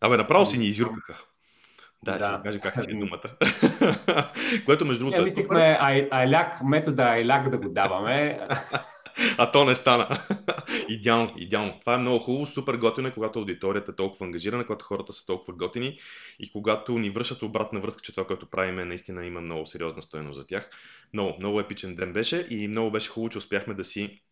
Абе, 0.00 0.16
направо 0.16 0.46
си 0.46 0.58
ни 0.58 0.66
изюркаха. 0.66 1.24
Да, 2.04 2.18
да. 2.18 2.36
да 2.36 2.42
кажа 2.42 2.60
как 2.60 2.82
си 2.82 2.90
е 2.90 2.94
думата. 3.00 3.22
Което 4.66 4.84
между 4.84 5.04
другото. 5.04 5.20
Е, 5.20 5.24
мислихме 5.24 5.78
Айляк, 6.10 6.62
метода 6.64 7.02
Айляк 7.02 7.50
да 7.50 7.58
го 7.58 7.68
даваме. 7.68 8.40
а 9.38 9.52
то 9.52 9.64
не 9.64 9.74
стана. 9.74 10.08
идеално, 10.88 11.28
идеално. 11.38 11.74
Това 11.80 11.94
е 11.94 11.98
много 11.98 12.18
хубаво, 12.18 12.46
супер 12.46 12.74
готино 12.74 13.08
е, 13.08 13.14
когато 13.14 13.38
аудиторията 13.38 13.92
е 13.92 13.96
толкова 13.96 14.26
ангажирана, 14.26 14.66
когато 14.66 14.84
хората 14.84 15.12
са 15.12 15.26
толкова 15.26 15.52
готини 15.52 15.98
и 16.38 16.52
когато 16.52 16.98
ни 16.98 17.10
връщат 17.10 17.42
обратна 17.42 17.80
връзка, 17.80 18.02
че 18.02 18.12
това, 18.12 18.26
което 18.26 18.50
правиме, 18.50 18.84
наистина 18.84 19.26
има 19.26 19.40
много 19.40 19.66
сериозна 19.66 20.02
стоеност 20.02 20.38
за 20.38 20.46
тях. 20.46 20.70
Много, 21.12 21.34
много 21.38 21.60
епичен 21.60 21.94
ден 21.94 22.12
беше 22.12 22.46
и 22.50 22.68
много 22.68 22.90
беше 22.90 23.10
хубаво, 23.10 23.30
че 23.30 23.38
успяхме 23.38 23.74
да 23.74 23.84
си 23.84 24.22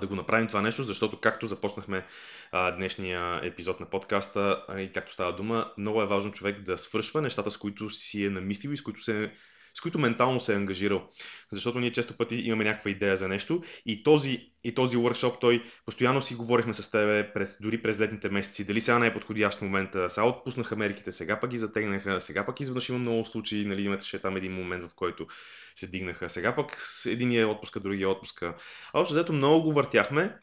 да 0.00 0.06
го 0.08 0.14
направим 0.14 0.46
това 0.46 0.62
нещо, 0.62 0.82
защото 0.82 1.20
както 1.20 1.46
започнахме 1.46 2.06
а, 2.52 2.70
днешния 2.70 3.40
епизод 3.42 3.80
на 3.80 3.86
подкаста 3.86 4.64
а, 4.68 4.80
и 4.80 4.92
както 4.92 5.12
става 5.12 5.36
дума, 5.36 5.72
много 5.78 6.02
е 6.02 6.06
важно 6.06 6.32
човек 6.32 6.60
да 6.60 6.78
свършва 6.78 7.22
нещата, 7.22 7.50
с 7.50 7.56
които 7.56 7.90
си 7.90 8.24
е 8.24 8.30
намислил 8.30 8.70
и 8.70 8.76
с 8.76 8.82
които 8.82 9.04
се 9.04 9.32
с 9.74 9.80
които 9.80 9.98
ментално 9.98 10.40
се 10.40 10.52
е 10.52 10.56
ангажирал. 10.56 11.08
Защото 11.52 11.80
ние 11.80 11.92
често 11.92 12.16
пъти 12.16 12.36
имаме 12.36 12.64
някаква 12.64 12.90
идея 12.90 13.16
за 13.16 13.28
нещо 13.28 13.62
и 13.86 14.02
този, 14.02 14.50
и 14.64 14.74
този 14.74 14.96
workshop, 14.96 15.40
той 15.40 15.64
постоянно 15.84 16.22
си 16.22 16.34
говорихме 16.34 16.74
с 16.74 16.90
тебе 16.90 17.32
през, 17.32 17.56
дори 17.60 17.82
през 17.82 18.00
летните 18.00 18.28
месеци, 18.28 18.66
дали 18.66 18.80
сега 18.80 18.98
не 18.98 19.06
е 19.06 19.14
подходящ 19.14 19.62
момент, 19.62 19.90
сега 20.08 20.26
отпуснаха 20.26 20.76
мерките, 20.76 21.12
сега 21.12 21.40
пък 21.40 21.50
ги 21.50 21.58
затегнаха, 21.58 22.20
сега 22.20 22.46
пък 22.46 22.60
изведнъж 22.60 22.88
има 22.88 22.98
много 22.98 23.26
случаи, 23.26 23.64
нали, 23.64 23.82
имаше 23.82 24.18
там 24.18 24.36
един 24.36 24.52
момент, 24.52 24.82
в 24.82 24.94
който 24.94 25.26
се 25.74 25.86
дигнаха, 25.86 26.30
сега 26.30 26.56
пък 26.56 26.76
единия 27.06 27.42
е 27.42 27.44
отпуска, 27.44 27.80
другия 27.80 28.04
е 28.04 28.08
отпуска. 28.08 28.54
А 28.92 29.00
общо 29.00 29.14
взето 29.14 29.32
много 29.32 29.62
го 29.62 29.72
въртяхме, 29.72 30.38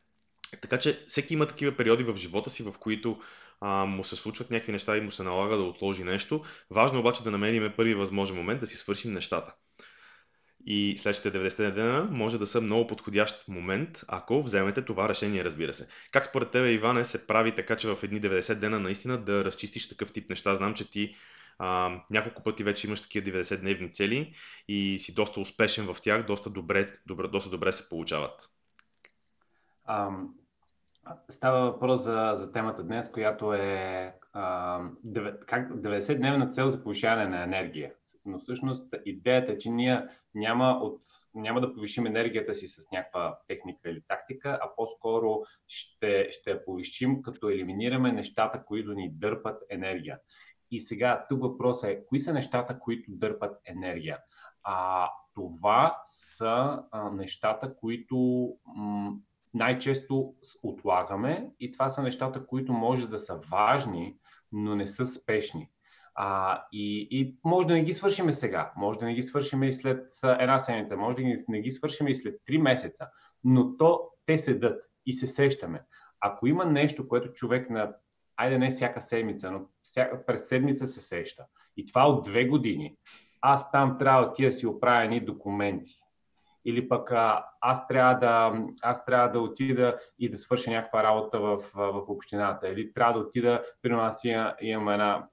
така 0.62 0.80
че 0.80 1.00
всеки 1.08 1.34
има 1.34 1.46
такива 1.46 1.78
периоди 1.78 2.04
в 2.04 2.16
живота 2.16 2.50
си, 2.50 2.64
в 2.64 2.74
които 2.80 3.22
а, 3.62 3.86
му 3.86 4.04
се 4.04 4.16
случват 4.16 4.52
някакви 4.52 4.72
неща 4.72 4.98
и 4.98 5.02
му 5.02 5.12
се 5.12 5.24
налага 5.24 5.58
да 5.58 5.64
отложи 5.64 6.04
нещо. 6.04 6.44
Важно 6.72 7.00
обаче 7.00 7.24
да 7.24 7.32
намерим 7.32 7.74
първи 7.78 7.96
възможен 7.96 8.36
момент 8.36 8.60
да 8.60 8.68
си 8.68 8.78
свършим 8.78 9.14
нещата. 9.14 9.56
и 10.66 10.96
следващите 10.98 11.40
90 11.40 11.72
дена 11.72 12.10
може 12.12 12.38
да 12.40 12.48
са 12.48 12.62
много 12.62 12.88
подходящ 12.88 13.48
момент, 13.48 14.04
ако 14.08 14.44
вземете 14.44 14.86
това 14.86 15.10
решение, 15.10 15.44
разбира 15.44 15.74
се. 15.74 15.90
Как 16.12 16.26
според 16.26 16.52
тебе, 16.52 16.72
Иване, 16.72 17.06
се 17.06 17.28
прави 17.28 17.56
така, 17.56 17.78
че 17.78 17.88
в 17.88 18.04
едни 18.04 18.22
90 18.22 18.56
дена 18.56 18.80
наистина 18.80 19.18
да 19.26 19.46
разчистиш 19.46 19.90
такъв 19.90 20.14
тип 20.14 20.30
неща? 20.30 20.56
Знам, 20.56 20.74
че 20.74 20.92
ти 20.92 21.16
а, 21.60 22.02
няколко 22.10 22.44
пъти 22.44 22.64
вече 22.64 22.88
имаш 22.88 23.02
такива 23.02 23.28
90-дневни 23.28 23.94
цели 23.94 24.36
и 24.68 25.00
си 25.00 25.14
доста 25.14 25.40
успешен 25.40 25.86
в 25.86 25.98
тях, 26.02 26.26
доста 26.26 26.50
добре, 26.50 27.00
добре, 27.08 27.28
доста 27.28 27.50
добре 27.50 27.72
се 27.72 27.90
получават. 27.90 28.50
Става 31.30 31.72
въпрос 31.72 32.02
за, 32.02 32.34
за 32.36 32.52
темата 32.52 32.84
днес, 32.84 33.12
която 33.12 33.54
е 33.54 34.14
а, 34.34 34.80
90-дневна 35.06 36.54
цел 36.54 36.70
за 36.70 36.84
повишаване 36.84 37.26
на 37.26 37.44
енергия. 37.44 37.94
Но 38.26 38.40
всъщност 38.40 38.96
идеята 39.06 39.52
е, 39.52 39.58
че 39.58 39.70
ние 39.70 40.08
няма, 40.36 40.80
от, 40.82 41.02
няма 41.36 41.62
да 41.62 41.74
повишим 41.74 42.06
енергията 42.06 42.56
си 42.56 42.68
с 42.68 42.92
някаква 42.92 43.40
техника 43.48 43.90
или 43.90 44.02
тактика, 44.08 44.60
а 44.62 44.76
по-скоро 44.76 45.42
ще, 45.68 46.28
ще 46.32 46.52
я 46.52 46.66
повишим, 46.66 47.22
като 47.22 47.50
елиминираме 47.50 48.12
нещата, 48.12 48.66
които 48.66 48.94
ни 48.94 49.12
дърпат 49.12 49.64
енергия. 49.70 50.20
И 50.72 50.82
сега 50.82 51.26
тук 51.30 51.42
въпросът 51.42 51.90
е, 51.90 52.06
кои 52.06 52.20
са 52.20 52.34
нещата, 52.34 52.80
които 52.80 53.12
дърпат 53.12 53.62
енергия? 53.66 54.20
А, 54.64 55.10
това 55.34 56.02
са 56.06 56.84
а, 56.92 57.12
нещата, 57.12 57.76
които 57.76 58.50
м- 58.66 59.14
най-често 59.58 60.34
отлагаме 60.64 61.52
и 61.60 61.72
това 61.72 61.90
са 61.90 62.02
нещата, 62.02 62.46
които 62.46 62.74
може 62.74 63.08
да 63.08 63.20
са 63.20 63.40
важни, 63.52 64.18
но 64.52 64.76
не 64.76 64.88
са 64.88 65.08
спешни. 65.08 65.70
А, 66.16 66.64
и, 66.72 67.08
и 67.12 67.38
може 67.46 67.68
да 67.68 67.74
не 67.74 67.84
ги 67.84 67.94
свършиме 67.94 68.34
сега, 68.34 68.72
може 68.78 69.00
да 69.00 69.06
не 69.06 69.14
ги 69.14 69.24
свършиме 69.24 69.68
и 69.68 69.74
след 69.74 70.14
една 70.24 70.60
седмица, 70.60 70.98
може 70.98 71.18
да 71.18 71.24
не 71.48 71.62
ги 71.62 71.70
свършиме 71.70 72.10
и 72.10 72.16
след 72.16 72.36
три 72.46 72.58
месеца, 72.58 73.08
но 73.44 73.78
то 73.78 74.10
те 74.26 74.38
седат 74.38 74.84
и 75.06 75.14
се 75.14 75.28
сещаме. 75.28 75.82
Ако 76.20 76.48
има 76.48 76.66
нещо, 76.66 77.08
което 77.08 77.34
човек 77.34 77.70
на, 77.70 77.96
айде 78.38 78.58
не 78.58 78.70
всяка 78.70 79.02
седмица, 79.02 79.52
но 79.52 79.62
всяка, 79.82 80.26
през 80.26 80.48
седмица 80.48 80.88
се 80.88 81.02
сеща, 81.02 81.46
и 81.78 81.86
това 81.86 82.08
от 82.08 82.24
две 82.24 82.46
години, 82.46 82.96
аз 83.42 83.72
там 83.72 83.98
трябва 84.00 84.22
да 84.22 84.30
отида 84.30 84.52
си 84.52 84.68
оправя 84.68 85.08
ни 85.08 85.26
документи, 85.26 86.00
или 86.68 86.90
пък 86.90 87.12
аз, 87.62 87.88
трябва 87.88 88.14
да, 88.14 88.64
аз 88.82 89.06
трябва 89.06 89.30
да 89.30 89.40
отида 89.40 90.00
и 90.20 90.30
да 90.30 90.38
свърша 90.38 90.72
някаква 90.72 91.04
работа 91.04 91.40
в, 91.40 91.58
в 91.74 92.04
общината, 92.08 92.70
или 92.70 92.94
трябва 92.94 93.14
да 93.14 93.20
отида, 93.20 93.64
при 93.82 93.92
нас 93.92 94.22
имам 94.62 94.90
една, 94.90 95.28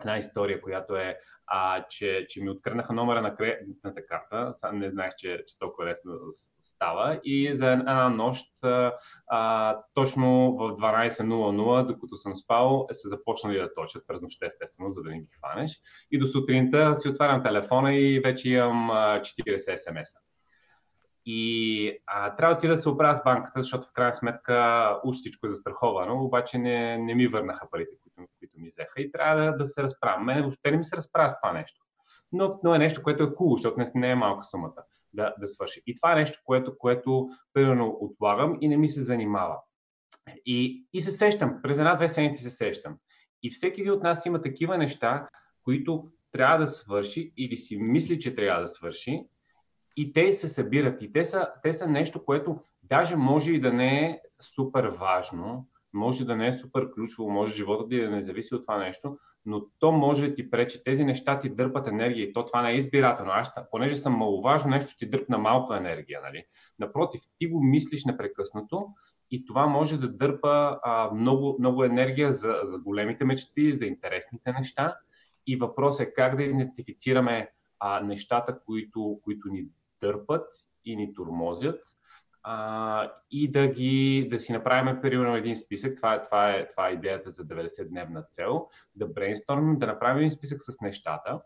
една 0.00 0.18
история, 0.18 0.60
която 0.60 0.96
е, 0.96 1.18
а, 1.46 1.84
че, 1.88 2.26
че 2.28 2.42
ми 2.42 2.50
откърнаха 2.50 2.92
номера 2.92 3.22
на 3.22 3.36
кредитната 3.36 4.06
карта, 4.06 4.54
не 4.72 4.90
знаех, 4.90 5.12
че, 5.18 5.44
че 5.48 5.58
толкова 5.58 5.88
лесно 5.88 6.12
става, 6.58 7.20
и 7.24 7.54
за 7.54 7.70
една 7.70 8.08
нощ, 8.08 8.46
а, 9.26 9.78
точно 9.94 10.56
в 10.56 10.76
12.00, 10.76 11.86
докато 11.86 12.16
съм 12.16 12.36
спал, 12.36 12.86
се 12.92 13.08
започнали 13.08 13.58
да 13.58 13.74
точат 13.74 14.06
през 14.06 14.20
нощта, 14.20 14.46
естествено, 14.46 14.90
за 14.90 15.02
да 15.02 15.10
не 15.10 15.20
ги 15.20 15.28
хванеш. 15.38 15.80
И 16.10 16.18
до 16.18 16.26
сутринта 16.26 16.94
си 16.96 17.08
отварям 17.08 17.42
телефона 17.42 17.94
и 17.94 18.20
вече 18.20 18.48
имам 18.50 18.90
40 18.90 19.76
смс-а. 19.76 20.20
И 21.26 21.98
а, 22.06 22.36
трябва 22.36 22.54
да 22.54 22.58
отида 22.58 22.72
да 22.72 22.76
се 22.76 22.88
оправя 22.88 23.16
с 23.16 23.22
банката, 23.24 23.62
защото 23.62 23.86
в 23.86 23.92
крайна 23.92 24.14
сметка 24.14 25.00
уж 25.04 25.16
всичко 25.16 25.46
е 25.46 25.50
застраховано, 25.50 26.24
обаче 26.24 26.58
не, 26.58 26.98
не 26.98 27.14
ми 27.14 27.28
върнаха 27.28 27.70
парите, 27.70 27.96
които, 28.02 28.30
които 28.38 28.60
ми 28.60 28.68
взеха 28.68 29.00
и 29.00 29.12
трябва 29.12 29.44
да, 29.44 29.56
да 29.56 29.66
се 29.66 29.82
разправя. 29.82 30.24
Мене 30.24 30.42
въобще 30.42 30.70
не 30.70 30.76
ми 30.76 30.84
се 30.84 30.96
разправя 30.96 31.30
с 31.30 31.40
това 31.42 31.52
нещо. 31.52 31.80
Но, 32.32 32.60
но 32.64 32.74
е 32.74 32.78
нещо, 32.78 33.02
което 33.02 33.22
е 33.22 33.30
хубаво, 33.36 33.56
защото 33.56 33.78
не, 33.78 33.86
не 33.94 34.10
е 34.10 34.14
малка 34.14 34.44
сумата 34.44 34.84
да, 35.12 35.34
да 35.40 35.46
свърши. 35.46 35.82
И 35.86 35.94
това 35.94 36.12
е 36.12 36.16
нещо, 36.16 36.38
което, 36.44 36.78
което 36.78 37.28
примерно 37.52 37.96
отлагам 38.00 38.58
и 38.60 38.68
не 38.68 38.76
ми 38.76 38.88
се 38.88 39.02
занимава. 39.02 39.56
И, 40.46 40.86
и 40.92 41.00
се 41.00 41.10
сещам, 41.10 41.58
през 41.62 41.78
една-две 41.78 42.08
седмици 42.08 42.42
се 42.42 42.50
сещам. 42.50 42.96
И 43.42 43.50
всеки 43.50 43.80
един 43.80 43.92
от 43.92 44.02
нас 44.02 44.26
има 44.26 44.42
такива 44.42 44.78
неща, 44.78 45.28
които 45.64 46.08
трябва 46.32 46.58
да 46.58 46.66
свърши 46.66 47.32
или 47.36 47.56
си 47.56 47.76
мисли, 47.76 48.18
че 48.18 48.34
трябва 48.34 48.62
да 48.62 48.68
свърши, 48.68 49.24
и 49.96 50.12
те 50.12 50.32
се 50.32 50.48
събират. 50.48 51.02
И 51.02 51.12
те 51.12 51.24
са, 51.24 51.48
те 51.62 51.72
са 51.72 51.86
нещо, 51.86 52.24
което 52.24 52.58
даже 52.82 53.16
може 53.16 53.52
и 53.52 53.60
да 53.60 53.72
не 53.72 54.06
е 54.06 54.20
супер 54.40 54.84
важно, 54.84 55.66
може 55.92 56.24
да 56.24 56.36
не 56.36 56.46
е 56.46 56.52
супер 56.52 56.90
ключово, 56.94 57.30
може 57.30 57.56
живота 57.56 57.88
ти 57.88 58.00
да 58.00 58.10
не 58.10 58.22
зависи 58.22 58.54
от 58.54 58.62
това 58.62 58.78
нещо, 58.78 59.18
но 59.46 59.66
то 59.78 59.92
може 59.92 60.28
да 60.28 60.34
ти 60.34 60.50
пречи. 60.50 60.84
Тези 60.84 61.04
неща 61.04 61.40
ти 61.40 61.48
дърпат 61.48 61.88
енергия 61.88 62.24
и 62.24 62.32
то 62.32 62.44
това 62.44 62.62
не 62.62 62.70
е 62.70 62.76
избирателно. 62.76 63.30
Аз, 63.34 63.50
понеже 63.70 63.96
съм 63.96 64.12
маловажно, 64.12 64.70
нещо 64.70 64.96
ти 64.98 65.10
дърпна 65.10 65.38
малка 65.38 65.76
енергия. 65.76 66.20
Нали? 66.22 66.44
Напротив, 66.78 67.20
ти 67.38 67.46
го 67.46 67.62
мислиш 67.62 68.04
непрекъснато 68.04 68.88
и 69.30 69.44
това 69.44 69.66
може 69.66 70.00
да 70.00 70.08
дърпа 70.08 70.78
а, 70.82 71.10
много, 71.14 71.56
много 71.58 71.84
енергия 71.84 72.32
за, 72.32 72.60
за 72.62 72.78
големите 72.78 73.24
мечти, 73.24 73.72
за 73.72 73.86
интересните 73.86 74.52
неща. 74.52 74.96
И 75.46 75.56
въпросът 75.56 76.06
е 76.06 76.12
как 76.12 76.36
да 76.36 76.42
идентифицираме 76.42 77.50
а, 77.80 78.00
нещата, 78.00 78.60
които, 78.66 79.20
които 79.24 79.48
ни 79.48 79.66
дърпат 80.00 80.46
и 80.84 80.96
ни 80.96 81.14
турмозят 81.14 81.80
а, 82.48 83.12
и 83.30 83.50
да, 83.50 83.66
ги, 83.68 84.28
да 84.30 84.40
си 84.40 84.52
направим 84.52 85.00
примерно 85.02 85.36
един 85.36 85.56
списък. 85.56 85.96
Това, 85.96 86.14
е, 86.14 86.22
това, 86.22 86.50
е, 86.50 86.68
това 86.68 86.88
е 86.88 86.92
идеята 86.92 87.30
за 87.30 87.44
90-дневна 87.44 88.28
цел. 88.28 88.68
Да 88.94 89.06
брейнстормим, 89.06 89.78
да 89.78 89.86
направим 89.86 90.18
един 90.18 90.30
списък 90.30 90.62
с 90.62 90.80
нещата 90.80 91.40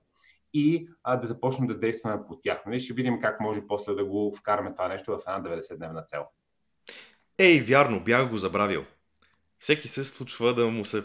и 0.55 0.89
а, 1.03 1.17
да 1.17 1.27
започнем 1.27 1.67
да 1.67 1.79
действаме 1.79 2.27
по 2.29 2.41
тях. 2.41 2.63
Нали? 2.67 2.81
Ще 2.81 2.95
видим 2.95 3.21
как 3.21 3.41
може 3.41 3.61
после 3.69 3.95
да 3.95 4.05
го 4.05 4.35
вкараме 4.39 4.73
това 4.73 4.89
нещо 4.89 5.13
в 5.13 5.21
една 5.29 5.51
90-дневна 5.51 6.07
цел. 6.07 6.25
Ей, 7.39 7.61
вярно, 7.61 8.05
бях 8.05 8.31
го 8.31 8.39
забравил. 8.39 8.85
Всеки 9.59 9.89
се 9.89 10.05
случва 10.05 10.55
да 10.55 10.67
му 10.67 10.85
се 10.85 11.05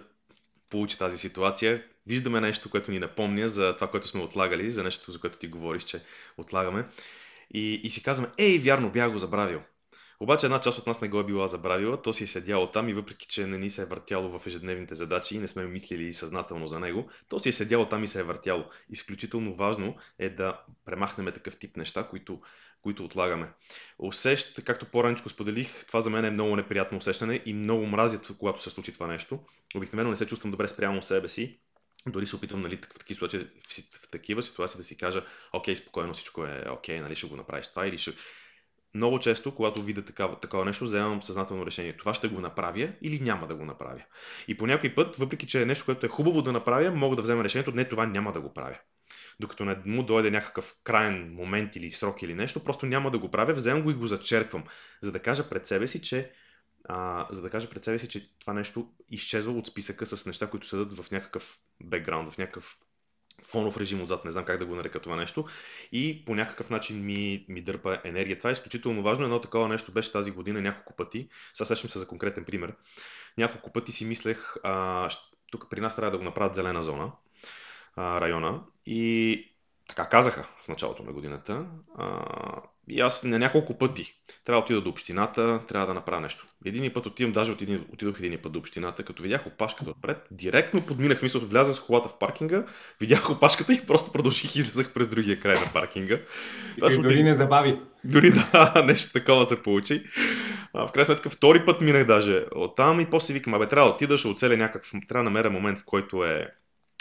получи 0.70 0.98
тази 0.98 1.18
ситуация. 1.18 1.84
Виждаме 2.08 2.42
нещо, 2.42 2.70
което 2.70 2.92
ни 2.92 3.00
напомня 3.00 3.50
за 3.50 3.76
това, 3.76 3.92
което 3.92 4.08
сме 4.08 4.22
отлагали, 4.22 4.72
за 4.72 4.84
нещо, 4.84 5.12
за 5.12 5.20
което 5.20 5.38
ти 5.38 5.48
говориш, 5.48 5.84
че 5.84 6.04
отлагаме 6.38 6.86
и, 7.54 7.74
и 7.74 7.90
си 7.90 8.04
казваме, 8.04 8.32
ей, 8.38 8.60
вярно, 8.60 8.90
бях 8.90 9.12
го 9.12 9.20
забравил. 9.20 9.62
Обаче 10.20 10.46
една 10.46 10.62
част 10.62 10.80
от 10.80 10.88
нас 10.88 11.02
не 11.02 11.08
го 11.08 11.20
е 11.20 11.24
била 11.24 11.48
забравила, 11.48 12.02
то 12.02 12.14
си 12.14 12.24
е 12.24 12.28
седяло 12.28 12.72
там 12.72 12.90
и 12.90 12.94
въпреки, 12.94 13.28
че 13.28 13.48
не 13.48 13.58
ни 13.58 13.70
се 13.70 13.82
е 13.82 13.86
въртяло 13.86 14.40
в 14.40 14.48
ежедневните 14.48 14.96
задачи 14.96 15.36
и 15.36 15.40
не 15.40 15.48
сме 15.48 15.66
мислили 15.66 16.14
съзнателно 16.14 16.68
за 16.68 16.80
него, 16.80 17.10
то 17.30 17.40
си 17.40 17.50
е 17.50 17.54
седяло 17.54 17.86
там 17.86 18.04
и 18.04 18.08
се 18.08 18.20
е 18.20 18.24
въртяло. 18.24 18.66
Изключително 18.90 19.56
важно 19.56 19.96
е 20.20 20.30
да 20.30 20.62
премахнем 20.86 21.34
такъв 21.34 21.60
тип 21.60 21.78
неща, 21.78 22.08
които, 22.08 22.42
които 22.82 23.06
отлагаме. 23.06 23.50
Усещ, 24.00 24.64
както 24.64 24.86
по-раничко 24.86 25.30
споделих, 25.30 25.86
това 25.86 26.02
за 26.02 26.10
мен 26.10 26.26
е 26.26 26.32
много 26.32 26.56
неприятно 26.56 26.98
усещане 26.98 27.42
и 27.46 27.54
много 27.54 27.86
мразят, 27.86 28.32
когато 28.40 28.64
се 28.64 28.70
случи 28.70 28.94
това 28.94 29.08
нещо. 29.08 29.40
Обикновено 29.76 30.10
не 30.10 30.18
се 30.18 30.28
чувствам 30.28 30.52
добре 30.52 30.68
спрямо 30.68 31.02
себе 31.02 31.30
си 31.30 31.60
дори 32.08 32.28
се 32.28 32.36
опитвам 32.36 32.62
нали, 32.62 32.78
в, 32.78 33.00
такива 33.00 33.16
ситуации, 33.16 33.48
в 34.04 34.10
такива 34.10 34.42
ситуации 34.44 34.78
да 34.78 34.84
си 34.84 34.98
кажа, 34.98 35.26
окей, 35.54 35.76
спокойно 35.76 36.14
всичко 36.14 36.46
е 36.46 36.66
окей, 36.70 37.00
нали, 37.00 37.16
ще 37.16 37.28
го 37.28 37.36
направиш 37.36 37.68
това 37.68 37.88
или 37.88 37.98
ще... 37.98 38.12
Много 38.94 39.20
често, 39.20 39.56
когато 39.56 39.82
видя 39.82 40.06
такава, 40.06 40.40
такова 40.40 40.66
нещо, 40.66 40.84
вземам 40.84 41.24
съзнателно 41.24 41.66
решение. 41.66 41.98
Това 41.98 42.14
ще 42.14 42.28
го 42.28 42.40
направя 42.40 42.90
или 43.02 43.20
няма 43.20 43.48
да 43.48 43.56
го 43.56 43.66
направя. 43.66 44.02
И 44.48 44.58
по 44.58 44.68
някой 44.68 44.96
път, 44.96 45.16
въпреки 45.16 45.48
че 45.48 45.62
е 45.62 45.66
нещо, 45.66 45.86
което 45.86 46.06
е 46.06 46.10
хубаво 46.10 46.42
да 46.42 46.52
направя, 46.52 46.92
мога 46.92 47.16
да 47.16 47.22
взема 47.22 47.44
решението, 47.44 47.72
не, 47.72 47.90
това 47.90 48.06
няма 48.06 48.34
да 48.34 48.42
го 48.42 48.54
правя. 48.54 48.78
Докато 49.40 49.66
не 49.66 49.78
му 49.86 50.04
дойде 50.04 50.32
някакъв 50.32 50.76
крайен 50.84 51.34
момент 51.34 51.76
или 51.76 51.92
срок 51.92 52.22
или 52.22 52.34
нещо, 52.34 52.64
просто 52.64 52.86
няма 52.86 53.12
да 53.12 53.20
го 53.20 53.32
правя, 53.32 53.54
вземам 53.54 53.84
го 53.84 53.92
и 53.92 53.94
го 53.94 54.08
зачерквам, 54.08 54.64
за 55.02 55.12
да 55.12 55.20
кажа 55.20 55.50
пред 55.50 55.68
себе 55.68 55.88
си, 55.88 56.02
че 56.02 56.32
а, 56.88 57.28
за 57.32 57.42
да 57.42 57.50
кажа 57.50 57.70
пред 57.70 57.84
себе 57.84 58.00
си, 58.00 58.10
че 58.10 58.40
това 58.40 58.54
нещо 58.54 58.88
изчезва 59.10 59.54
от 59.54 59.68
списъка 59.68 60.06
с 60.06 60.26
неща, 60.26 60.50
които 60.50 60.68
седат 60.68 60.98
в 60.98 61.12
някакъв 61.12 61.60
бекграунд, 61.84 62.34
в 62.34 62.38
някакъв 62.38 62.78
фонов 63.44 63.78
режим 63.78 64.02
отзад, 64.02 64.26
не 64.26 64.32
знам 64.32 64.46
как 64.46 64.60
да 64.60 64.66
го 64.66 64.76
нарека 64.76 65.00
това 65.00 65.16
нещо, 65.16 65.46
и 65.92 66.26
по 66.26 66.36
някакъв 66.36 66.70
начин 66.70 67.06
ми, 67.06 67.46
ми 67.50 67.62
дърпа 67.62 68.00
енергия. 68.04 68.38
Това 68.38 68.50
е 68.50 68.54
изключително 68.54 69.04
важно. 69.04 69.26
Едно 69.26 69.42
такова 69.42 69.68
нещо 69.68 69.92
беше 69.92 70.12
тази 70.12 70.32
година 70.32 70.62
няколко 70.62 70.96
пъти. 70.96 71.30
Сега 71.54 71.68
сещам 71.68 71.90
се 71.90 72.00
за 72.00 72.08
конкретен 72.08 72.46
пример. 72.46 72.76
Няколко 73.38 73.74
пъти 73.74 73.92
си 73.92 74.06
мислех, 74.06 74.56
а, 74.64 75.10
тук 75.52 75.70
при 75.70 75.82
нас 75.82 75.96
трябва 75.96 76.12
да 76.12 76.18
го 76.18 76.24
направят 76.24 76.56
зелена 76.56 76.84
зона, 76.84 77.12
а, 77.96 78.22
района, 78.22 78.64
и 78.86 79.52
така 79.88 80.10
казаха 80.10 80.50
в 80.64 80.68
началото 80.68 81.04
на 81.04 81.14
годината. 81.14 81.66
А, 81.98 82.26
и 82.90 83.02
аз 83.02 83.24
на 83.24 83.40
няколко 83.40 83.78
пъти 83.78 84.14
трябва 84.46 84.62
да 84.62 84.66
отида 84.66 84.82
до 84.82 84.90
общината, 84.90 85.60
трябва 85.68 85.88
да 85.88 85.94
направя 85.94 86.22
нещо. 86.22 86.46
Един 86.66 86.94
път 86.94 87.06
отивам, 87.06 87.32
даже 87.32 87.52
отидох, 87.52 87.82
отидох 87.94 88.20
един 88.20 88.42
път 88.42 88.52
до 88.52 88.60
общината, 88.60 89.04
като 89.04 89.24
видях 89.24 89.48
опашката 89.48 89.90
отпред, 89.90 90.18
директно 90.32 90.82
подминах, 90.82 91.20
смисъл, 91.20 91.42
влязах 91.42 91.76
с 91.76 91.80
колата 91.80 92.10
в 92.10 92.20
паркинга, 92.20 92.66
видях 93.02 93.30
опашката 93.30 93.74
и 93.74 93.86
просто 93.88 94.12
продължих 94.12 94.56
и 94.56 94.60
излезах 94.60 94.94
през 94.94 95.08
другия 95.08 95.40
край 95.40 95.60
на 95.60 95.74
паркинга. 95.74 96.20
И 96.78 97.02
дори 97.02 97.24
не 97.24 97.36
забави. 97.36 97.80
Дори 98.04 98.32
да, 98.32 98.84
нещо 98.88 99.14
такова 99.14 99.46
се 99.46 99.64
получи. 99.64 100.04
А, 100.74 100.88
в 100.88 100.92
крайна 100.92 101.06
сметка 101.06 101.30
втори 101.30 101.66
път 101.66 101.82
минах 101.82 102.06
даже 102.06 102.46
оттам 102.56 103.00
и 103.00 103.10
после 103.10 103.34
викам, 103.34 103.54
абе 103.54 103.68
трябва 103.68 103.90
да 103.90 103.96
отида, 103.96 104.18
ще 104.18 104.28
оцеля 104.28 104.58
някакъв, 104.58 104.92
трябва 105.08 105.24
да 105.24 105.30
намеря 105.30 105.50
момент, 105.50 105.80
в 105.80 105.86
който 105.86 106.26
е 106.26 106.48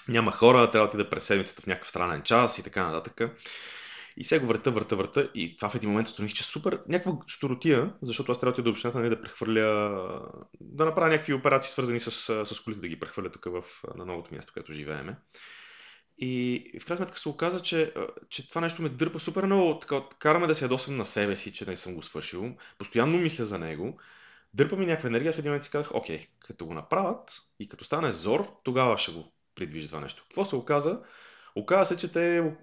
няма 0.08 0.32
хора, 0.32 0.70
трябва 0.70 0.88
да 0.88 0.88
отида 0.88 1.10
през 1.10 1.24
седмицата 1.24 1.62
в 1.62 1.66
някакъв 1.66 1.88
странен 1.88 2.22
час 2.22 2.58
и 2.58 2.62
така 2.62 2.84
нататък. 2.84 3.30
И 4.16 4.24
сега 4.24 4.40
го 4.40 4.46
върта, 4.46 4.70
върта, 4.70 4.96
върта 4.96 5.30
и 5.34 5.56
това 5.56 5.68
в 5.68 5.74
един 5.74 5.90
момент 5.90 6.08
установих, 6.08 6.34
че 6.34 6.44
супер, 6.44 6.80
някаква 6.88 7.18
штуротия, 7.26 7.94
защото 8.02 8.32
аз 8.32 8.40
трябва 8.40 8.56
да 8.56 8.62
до 8.62 8.70
общината 8.70 8.98
нали, 8.98 9.08
да 9.08 9.22
прехвърля, 9.22 10.20
да 10.60 10.84
направя 10.84 11.08
някакви 11.08 11.34
операции 11.34 11.70
свързани 11.70 12.00
с, 12.00 12.10
с 12.44 12.60
колите, 12.60 12.80
да 12.80 12.88
ги 12.88 13.00
прехвърля 13.00 13.30
тук 13.30 13.44
в, 13.44 13.62
на 13.96 14.04
новото 14.04 14.34
място, 14.34 14.52
където 14.54 14.72
живееме. 14.72 15.16
И 16.18 16.70
в 16.80 16.86
крайна 16.86 16.98
сметка 17.04 17.18
се 17.18 17.28
оказа, 17.28 17.60
че, 17.60 17.94
че 18.28 18.48
това 18.48 18.60
нещо 18.60 18.82
ме 18.82 18.88
дърпа 18.88 19.20
супер 19.20 19.44
много, 19.44 19.80
така, 19.80 20.02
караме 20.18 20.46
да 20.46 20.54
се 20.54 20.64
ядосвам 20.64 20.96
на 20.96 21.06
себе 21.06 21.36
си, 21.36 21.52
че 21.52 21.66
не 21.66 21.76
съм 21.76 21.94
го 21.94 22.02
свършил, 22.02 22.56
постоянно 22.78 23.18
мисля 23.18 23.44
за 23.44 23.58
него, 23.58 23.98
дърпа 24.54 24.76
ми 24.76 24.86
някаква 24.86 25.08
енергия, 25.08 25.32
в 25.32 25.38
един 25.38 25.50
момент 25.50 25.64
си 25.64 25.70
казах, 25.70 25.94
окей, 25.94 26.26
като 26.40 26.66
го 26.66 26.74
направят 26.74 27.40
и 27.60 27.68
като 27.68 27.84
стане 27.84 28.12
зор, 28.12 28.48
тогава 28.64 28.98
ще 28.98 29.12
го 29.12 29.32
придвижи 29.54 29.88
това 29.88 30.00
нещо. 30.00 30.22
Какво 30.22 30.44
се 30.44 30.56
оказа? 30.56 31.00
Оказа 31.56 31.86
се, 31.86 31.96
че 31.96 32.12
те 32.12 32.54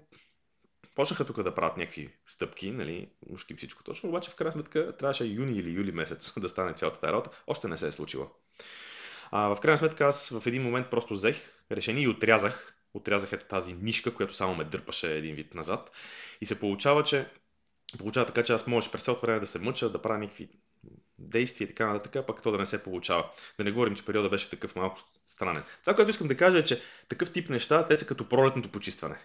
почнаха 0.94 1.24
тук 1.24 1.42
да 1.42 1.54
правят 1.54 1.76
някакви 1.76 2.10
стъпки, 2.26 2.70
нали, 2.70 3.08
ушки 3.26 3.54
всичко 3.54 3.84
точно, 3.84 4.08
обаче 4.08 4.30
в 4.30 4.34
крайна 4.34 4.52
сметка 4.52 4.96
трябваше 4.96 5.24
юни 5.24 5.58
или 5.58 5.70
юли 5.70 5.92
месец 5.92 6.32
да 6.40 6.48
стане 6.48 6.74
цялата 6.74 7.00
тази 7.00 7.12
работа. 7.12 7.30
Още 7.46 7.68
не 7.68 7.78
се 7.78 7.86
е 7.86 7.92
случила. 7.92 8.28
А, 9.30 9.54
в 9.54 9.60
крайна 9.60 9.78
сметка 9.78 10.04
аз 10.04 10.28
в 10.28 10.46
един 10.46 10.62
момент 10.62 10.90
просто 10.90 11.14
взех 11.14 11.36
решение 11.72 12.02
и 12.02 12.08
отрязах, 12.08 12.74
отрязах 12.94 13.32
ето 13.32 13.46
тази 13.46 13.72
нишка, 13.74 14.14
която 14.14 14.34
само 14.34 14.54
ме 14.54 14.64
дърпаше 14.64 15.16
един 15.16 15.34
вид 15.34 15.54
назад. 15.54 15.90
И 16.40 16.46
се 16.46 16.60
получава, 16.60 17.04
че 17.04 17.26
получава 17.98 18.26
така, 18.26 18.44
че 18.44 18.52
аз 18.52 18.66
можеш 18.66 18.90
през 18.90 19.02
цялото 19.02 19.26
време 19.26 19.40
да 19.40 19.46
се 19.46 19.58
мъча, 19.58 19.90
да 19.90 20.02
правя 20.02 20.18
някакви 20.18 20.48
действия 21.18 21.64
и 21.64 21.68
така 21.68 21.92
нататък, 21.92 22.26
пък 22.26 22.42
то 22.42 22.50
да 22.50 22.58
не 22.58 22.66
се 22.66 22.82
получава. 22.82 23.30
Да 23.58 23.64
не 23.64 23.72
говорим, 23.72 23.96
че 23.96 24.04
периода 24.04 24.28
беше 24.28 24.50
такъв 24.50 24.76
малко 24.76 25.00
странен. 25.26 25.62
Това, 25.80 25.94
което 25.94 26.10
искам 26.10 26.28
да 26.28 26.36
кажа 26.36 26.58
е, 26.58 26.64
че 26.64 26.82
такъв 27.08 27.32
тип 27.32 27.48
неща, 27.48 27.88
те 27.88 27.96
са 27.96 28.06
като 28.06 28.28
пролетното 28.28 28.72
почистване 28.72 29.18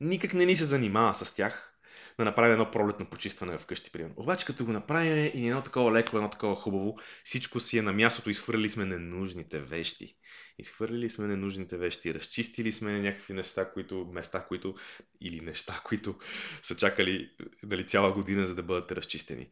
никак 0.00 0.34
не 0.34 0.46
ни 0.46 0.56
се 0.56 0.64
занимава 0.64 1.14
с 1.14 1.34
тях 1.34 1.78
да 2.18 2.24
направим 2.24 2.52
едно 2.52 2.70
пролетно 2.70 3.06
почистване 3.06 3.58
вкъщи, 3.58 3.92
примерно. 3.92 4.14
Обаче 4.16 4.46
като 4.46 4.64
го 4.64 4.72
направим 4.72 5.30
и 5.34 5.48
едно 5.48 5.62
такова 5.62 5.92
леко, 5.92 6.16
едно 6.16 6.30
такова 6.30 6.56
хубаво, 6.56 6.98
всичко 7.24 7.60
си 7.60 7.78
е 7.78 7.82
на 7.82 7.92
мястото, 7.92 8.30
изхвърлили 8.30 8.70
сме 8.70 8.84
ненужните 8.84 9.60
вещи. 9.60 10.16
Изхвърлили 10.58 11.10
сме 11.10 11.26
ненужните 11.26 11.76
вещи, 11.76 12.14
разчистили 12.14 12.72
сме 12.72 13.00
някакви 13.00 13.34
неща, 13.34 13.70
които, 13.72 14.06
места, 14.12 14.44
които, 14.48 14.74
или 15.20 15.40
неща, 15.40 15.80
които 15.84 16.14
са 16.62 16.76
чакали 16.76 17.30
нали, 17.62 17.86
цяла 17.86 18.12
година, 18.12 18.46
за 18.46 18.54
да 18.54 18.62
бъдат 18.62 18.92
разчистени. 18.92 19.48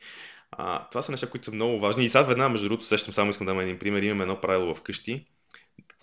А, 0.51 0.89
това 0.89 1.03
са 1.03 1.13
неща, 1.13 1.31
които 1.31 1.45
са 1.45 1.53
много 1.53 1.81
важни. 1.81 2.05
И 2.05 2.09
сега 2.09 2.23
веднага, 2.23 2.49
между 2.49 2.69
другото, 2.69 2.87
сещам, 2.87 3.15
само 3.15 3.31
искам 3.31 3.47
да 3.47 3.51
дам 3.51 3.61
един 3.61 3.79
пример. 3.79 4.03
Имаме 4.03 4.23
едно 4.23 4.41
правило 4.41 4.75
вкъщи. 4.75 5.27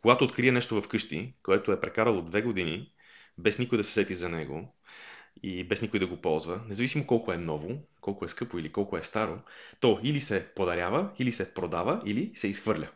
Когато 0.02 0.24
открие 0.26 0.52
нещо 0.52 0.82
вкъщи, 0.82 1.34
което 1.44 1.72
е 1.72 1.82
прекарало 1.82 2.22
две 2.22 2.42
години, 2.42 2.94
без 3.38 3.60
никой 3.60 3.78
да 3.78 3.84
се 3.84 3.92
сети 3.92 4.16
за 4.16 4.30
него 4.30 4.74
и 5.44 5.64
без 5.64 5.82
никой 5.82 6.00
да 6.00 6.08
го 6.08 6.22
ползва, 6.22 6.62
независимо 6.68 7.08
колко 7.08 7.34
е 7.34 7.38
ново, 7.38 7.82
колко 8.02 8.26
е 8.26 8.30
скъпо 8.30 8.60
или 8.60 8.72
колко 8.72 8.98
е 8.98 9.04
старо, 9.04 9.40
то 9.80 10.00
или 10.04 10.22
се 10.22 10.48
подарява, 10.56 11.10
или 11.20 11.32
се 11.32 11.54
продава, 11.54 12.02
или 12.06 12.32
се 12.36 12.48
изхвърля. 12.48 12.88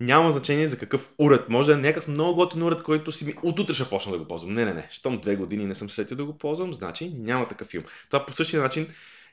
Няма 0.00 0.30
значение 0.30 0.66
за 0.66 0.78
какъв 0.78 1.12
уред. 1.18 1.48
Може 1.48 1.72
да 1.72 1.78
е 1.78 1.82
някакъв 1.82 2.08
много 2.08 2.34
готин 2.34 2.62
уред, 2.62 2.82
който 2.82 3.12
си 3.12 3.24
ми 3.24 3.34
от 3.42 3.58
утре 3.58 3.74
ще 3.74 3.88
почна 3.88 4.12
да 4.12 4.18
го 4.18 4.28
ползвам. 4.28 4.54
Не, 4.54 4.64
не, 4.64 4.74
не. 4.74 4.88
Щом 4.90 5.20
две 5.20 5.36
години 5.36 5.66
не 5.66 5.74
съм 5.74 5.90
сетил 5.90 6.16
да 6.16 6.24
го 6.24 6.38
ползвам, 6.38 6.74
значи 6.74 7.14
няма 7.14 7.48
такъв 7.48 7.68
филм. 7.68 7.84
Това 8.10 8.26
по 8.26 8.32
същия 8.32 8.62
начин 8.62 8.86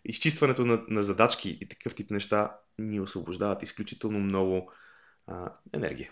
изчистването 0.05 0.65
на, 0.65 0.83
на 0.87 1.03
задачки 1.03 1.57
и 1.61 1.67
такъв 1.67 1.95
тип 1.95 2.11
неща 2.11 2.57
ни 2.79 2.99
освобождават 2.99 3.63
изключително 3.63 4.19
много 4.19 4.71
а, 5.27 5.53
енергия. 5.73 6.11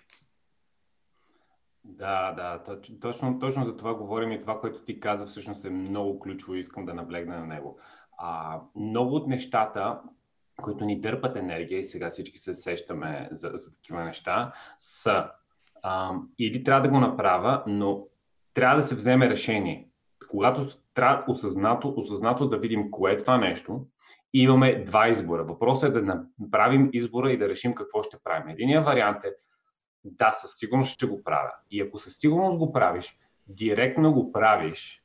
Да, 1.85 2.31
да, 2.31 2.63
точно, 3.01 3.39
точно 3.39 3.63
за 3.63 3.77
това 3.77 3.93
говорим 3.93 4.31
и 4.31 4.41
това, 4.41 4.59
което 4.59 4.83
ти 4.83 4.99
каза, 4.99 5.25
всъщност 5.25 5.65
е 5.65 5.69
много 5.69 6.19
ключово 6.19 6.55
и 6.55 6.59
искам 6.59 6.85
да 6.85 6.93
наблегна 6.93 7.39
на 7.39 7.45
него. 7.45 7.79
А, 8.17 8.59
много 8.75 9.15
от 9.15 9.27
нещата, 9.27 9.99
които 10.61 10.85
ни 10.85 11.01
дърпат 11.01 11.35
енергия 11.35 11.79
и 11.79 11.83
сега 11.83 12.09
всички 12.09 12.37
се 12.37 12.53
сещаме 12.53 13.29
за, 13.31 13.51
за 13.53 13.73
такива 13.73 14.03
неща, 14.03 14.53
са 14.77 15.31
а, 15.83 16.15
или 16.39 16.63
трябва 16.63 16.81
да 16.81 16.89
го 16.89 16.99
направя, 16.99 17.63
но 17.67 18.05
трябва 18.53 18.75
да 18.75 18.83
се 18.83 18.95
вземе 18.95 19.29
решение. 19.29 19.89
Когато 20.29 20.67
трябва 20.93 21.23
осъзнато, 21.27 21.93
осъзнато 21.97 22.47
да 22.47 22.57
видим 22.57 22.91
кое 22.91 23.11
е 23.11 23.17
това 23.17 23.37
нещо, 23.37 23.85
имаме 24.33 24.83
два 24.83 25.09
избора. 25.09 25.43
Въпросът 25.43 25.95
е 25.95 26.01
да 26.01 26.25
направим 26.39 26.89
избора 26.93 27.31
и 27.31 27.37
да 27.37 27.49
решим 27.49 27.75
какво 27.75 28.03
ще 28.03 28.17
правим. 28.23 28.49
Единият 28.49 28.85
вариант 28.85 29.23
е 29.23 29.35
да, 30.03 30.31
със 30.31 30.57
сигурност 30.57 30.93
ще 30.93 31.05
го 31.05 31.23
правя. 31.23 31.51
И 31.71 31.81
ако 31.81 31.97
със 31.97 32.17
сигурност 32.17 32.57
го 32.57 32.73
правиш, 32.73 33.17
директно 33.47 34.13
го 34.13 34.31
правиш, 34.31 35.03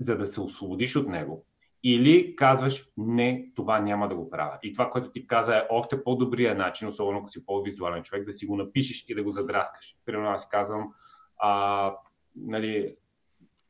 за 0.00 0.18
да 0.18 0.26
се 0.26 0.40
освободиш 0.40 0.96
от 0.96 1.08
него, 1.08 1.46
или 1.84 2.36
казваш, 2.36 2.88
не, 2.96 3.52
това 3.56 3.80
няма 3.80 4.08
да 4.08 4.14
го 4.14 4.30
правя. 4.30 4.58
И 4.62 4.72
това, 4.72 4.90
което 4.90 5.10
ти 5.10 5.26
каза 5.26 5.56
е 5.56 5.66
още 5.70 6.04
по-добрия 6.04 6.54
начин, 6.54 6.88
особено 6.88 7.18
ако 7.18 7.28
си 7.28 7.46
по-визуален 7.46 8.02
човек, 8.02 8.24
да 8.24 8.32
си 8.32 8.46
го 8.46 8.56
напишеш 8.56 9.04
и 9.08 9.14
да 9.14 9.22
го 9.22 9.30
задраскаш. 9.30 9.96
Примерно 10.04 10.30
аз 10.30 10.48
казвам, 10.48 10.92
а, 11.38 11.94
нали, 12.36 12.96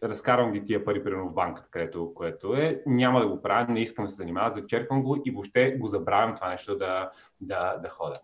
разкарвам 0.02 0.52
ги 0.52 0.64
тия 0.64 0.84
пари, 0.84 1.04
примерно 1.04 1.28
в 1.28 1.34
банката, 1.34 1.68
където 1.70 2.14
което 2.14 2.54
е, 2.54 2.82
няма 2.86 3.20
да 3.20 3.28
го 3.28 3.42
правя, 3.42 3.72
не 3.72 3.80
искам 3.80 4.04
да 4.04 4.10
се 4.10 4.16
занимават, 4.16 4.54
зачерпвам 4.54 5.02
го 5.02 5.22
и 5.24 5.30
въобще 5.30 5.76
го 5.76 5.86
забравям 5.86 6.34
това 6.34 6.48
нещо 6.48 6.78
да, 6.78 7.10
да, 7.40 7.76
да 7.76 7.88
хода. 7.88 8.20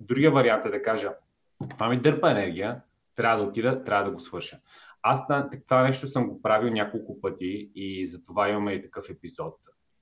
Другия 0.00 0.30
вариант 0.30 0.66
е 0.66 0.70
да 0.70 0.82
кажа, 0.82 1.14
това 1.68 1.88
ми 1.88 2.00
дърпа 2.00 2.30
енергия, 2.30 2.82
трябва 3.16 3.42
да 3.42 3.48
отида, 3.48 3.84
трябва 3.84 4.04
да 4.04 4.10
го 4.10 4.20
свърша. 4.20 4.60
Аз 5.02 5.26
това 5.68 5.82
нещо 5.82 6.06
съм 6.06 6.28
го 6.28 6.42
правил 6.42 6.72
няколко 6.72 7.20
пъти 7.20 7.70
и 7.74 8.06
за 8.06 8.24
това 8.24 8.48
имаме 8.48 8.72
и 8.72 8.82
такъв 8.82 9.10
епизод. 9.10 9.54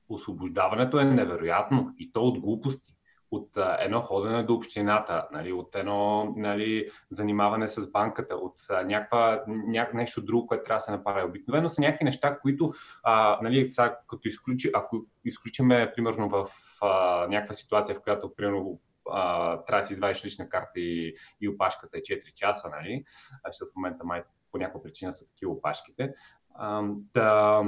Освобождаването 0.09 0.99
е 0.99 1.05
невероятно 1.05 1.95
и 1.99 2.13
то 2.13 2.23
от 2.23 2.41
глупости 2.41 2.95
от 3.31 3.57
а, 3.57 3.77
едно 3.81 4.01
ходене 4.01 4.43
до 4.43 4.55
общината, 4.55 5.29
нали, 5.33 5.53
от 5.53 5.75
едно 5.75 6.33
нали, 6.37 6.91
занимаване 7.11 7.69
с 7.69 7.91
банката, 7.91 8.35
от 8.35 8.55
а, 8.71 8.83
някаква, 8.83 9.43
няк, 9.47 9.95
нещо 9.95 10.25
друго, 10.25 10.47
което 10.47 10.65
трябва 10.65 10.77
да 10.77 10.81
се 10.81 10.91
направи. 10.91 11.29
Обикновено 11.29 11.69
са 11.69 11.81
някакви 11.81 12.05
неща, 12.05 12.39
които, 12.39 12.73
а, 13.03 13.39
нали, 13.43 13.73
сега, 13.73 13.99
като 14.09 14.29
изключи, 14.29 14.71
ако 14.75 15.07
изключиме, 15.25 15.93
примерно, 15.97 16.29
в 16.29 16.47
а, 16.83 17.27
някаква 17.27 17.55
ситуация, 17.55 17.95
в 17.95 18.03
която, 18.03 18.35
примерно, 18.35 18.81
а, 19.13 19.65
трябва 19.65 19.81
да 19.81 19.87
си 19.87 19.93
извадиш 19.93 20.25
лична 20.25 20.49
карта 20.49 20.81
и, 20.81 21.17
и 21.41 21.49
опашката 21.49 21.99
е 21.99 22.01
4 22.01 22.35
часа, 22.35 22.69
нали? 22.69 23.05
Защото 23.47 23.73
в 23.73 23.77
момента 23.77 24.05
май 24.05 24.23
по 24.53 24.59
някаква 24.59 24.83
причина 24.83 25.13
са 25.13 25.27
такива 25.27 25.53
опашките. 25.53 26.15
А, 26.55 26.83
да, 27.15 27.63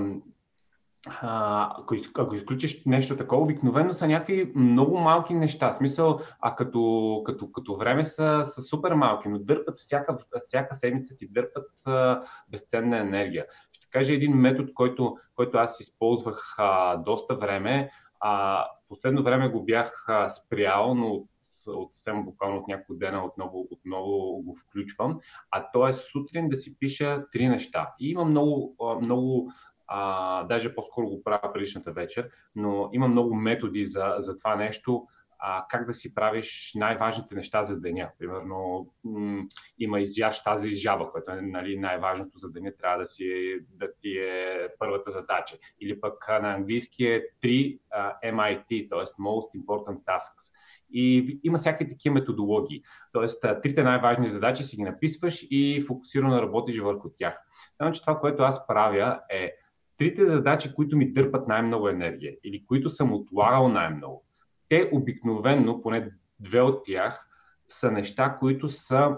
ако, 1.21 1.97
ако 2.19 2.35
изключиш 2.35 2.85
нещо 2.87 3.17
такова, 3.17 3.43
обикновено 3.43 3.95
са 3.95 4.07
някакви 4.07 4.53
много 4.55 4.99
малки 4.99 5.35
неща. 5.35 5.73
Смисъл, 5.73 6.21
а 6.41 6.55
като, 6.55 7.23
като, 7.27 7.53
като 7.53 7.77
време 7.77 8.05
са, 8.05 8.41
са 8.45 8.63
супер 8.63 8.93
малки, 8.93 9.29
но 9.29 9.39
дърпат 9.39 9.79
всяка, 9.79 10.17
всяка 10.39 10.75
седмица 10.75 11.17
ти 11.17 11.29
дърпат 11.29 11.71
а, 11.87 12.23
безценна 12.49 12.99
енергия. 12.99 13.47
Ще 13.73 13.91
кажа 13.91 14.13
един 14.13 14.33
метод, 14.33 14.73
който, 14.75 15.17
който 15.35 15.59
аз 15.59 15.81
използвах 15.81 16.55
а, 16.59 16.97
доста 16.97 17.35
време. 17.35 17.91
А, 18.21 18.65
последно 18.89 19.23
време 19.23 19.49
го 19.49 19.65
бях 19.65 20.05
а, 20.09 20.29
спрял, 20.29 20.95
но 20.95 21.25
от 21.67 21.95
съвсем 21.95 22.25
буквално 22.25 22.59
от 22.59 22.69
няколко 22.69 22.95
дена 22.95 23.25
отново, 23.25 23.69
отново 23.71 24.43
го 24.43 24.55
включвам, 24.55 25.21
а 25.51 25.71
то 25.73 25.89
е 25.89 25.93
сутрин 25.93 26.49
да 26.49 26.57
си 26.57 26.79
пиша 26.79 27.25
три 27.33 27.49
неща. 27.49 27.95
И 28.01 28.11
има 28.11 28.25
много, 28.25 28.77
много 29.03 29.53
а, 29.87 30.45
даже 30.45 30.75
по-скоро 30.75 31.07
го 31.07 31.23
правя 31.25 31.53
предишната 31.53 31.93
вечер, 31.93 32.31
но 32.57 32.91
има 32.93 33.09
много 33.09 33.35
методи 33.35 33.85
за, 33.85 34.15
за 34.19 34.37
това 34.37 34.57
нещо, 34.57 35.07
а, 35.45 35.67
как 35.69 35.87
да 35.87 35.95
си 35.95 36.15
правиш 36.15 36.73
най-важните 36.75 37.35
неща 37.35 37.65
за 37.65 37.81
деня. 37.81 38.11
Примерно 38.19 38.89
м- 39.05 39.43
има 39.79 40.01
изящ 40.01 40.45
тази 40.45 40.75
жаба, 40.75 41.11
което 41.11 41.31
е 41.31 41.41
нали, 41.41 41.79
най-важното 41.79 42.39
за 42.39 42.51
деня, 42.51 42.73
трябва 42.79 42.99
да, 42.99 43.07
си, 43.07 43.57
да 43.69 43.89
ти 44.01 44.19
е 44.19 44.69
първата 44.79 45.11
задача. 45.11 45.57
Или 45.81 46.01
пък 46.01 46.29
на 46.29 46.55
английски 46.55 47.05
е 47.05 47.23
3 47.43 47.79
uh, 47.97 48.13
MIT, 48.25 48.89
т.е. 48.91 49.23
Most 49.23 49.65
Important 49.65 50.05
Tasks. 50.05 50.53
И 50.93 51.41
има 51.43 51.59
всякакви 51.59 51.89
такива 51.89 52.15
методологии. 52.15 52.83
Тоест, 53.13 53.45
трите 53.63 53.83
най-важни 53.83 54.29
задачи 54.29 54.65
си 54.65 54.77
ги 54.77 54.83
написваш 54.83 55.47
и 55.51 55.85
фокусирано 55.87 56.43
работиш 56.43 56.79
върху 56.79 57.09
тях. 57.19 57.39
Само, 57.75 57.93
че 57.93 58.01
това, 58.01 58.21
което 58.21 58.43
аз 58.43 58.67
правя 58.67 59.21
е 59.31 59.53
трите 59.99 60.27
задачи, 60.27 60.75
които 60.75 60.97
ми 60.97 61.13
дърпат 61.13 61.49
най-много 61.49 61.89
енергия 61.89 62.35
или 62.45 62.67
които 62.67 62.89
съм 62.89 63.13
отлагал 63.13 63.69
най-много. 63.69 64.25
Те 64.69 64.91
обикновенно, 64.93 65.83
поне 65.83 66.11
две 66.41 66.61
от 66.61 66.85
тях, 66.85 67.29
са 67.69 67.91
неща, 67.91 68.37
които 68.41 68.69
са 68.69 69.17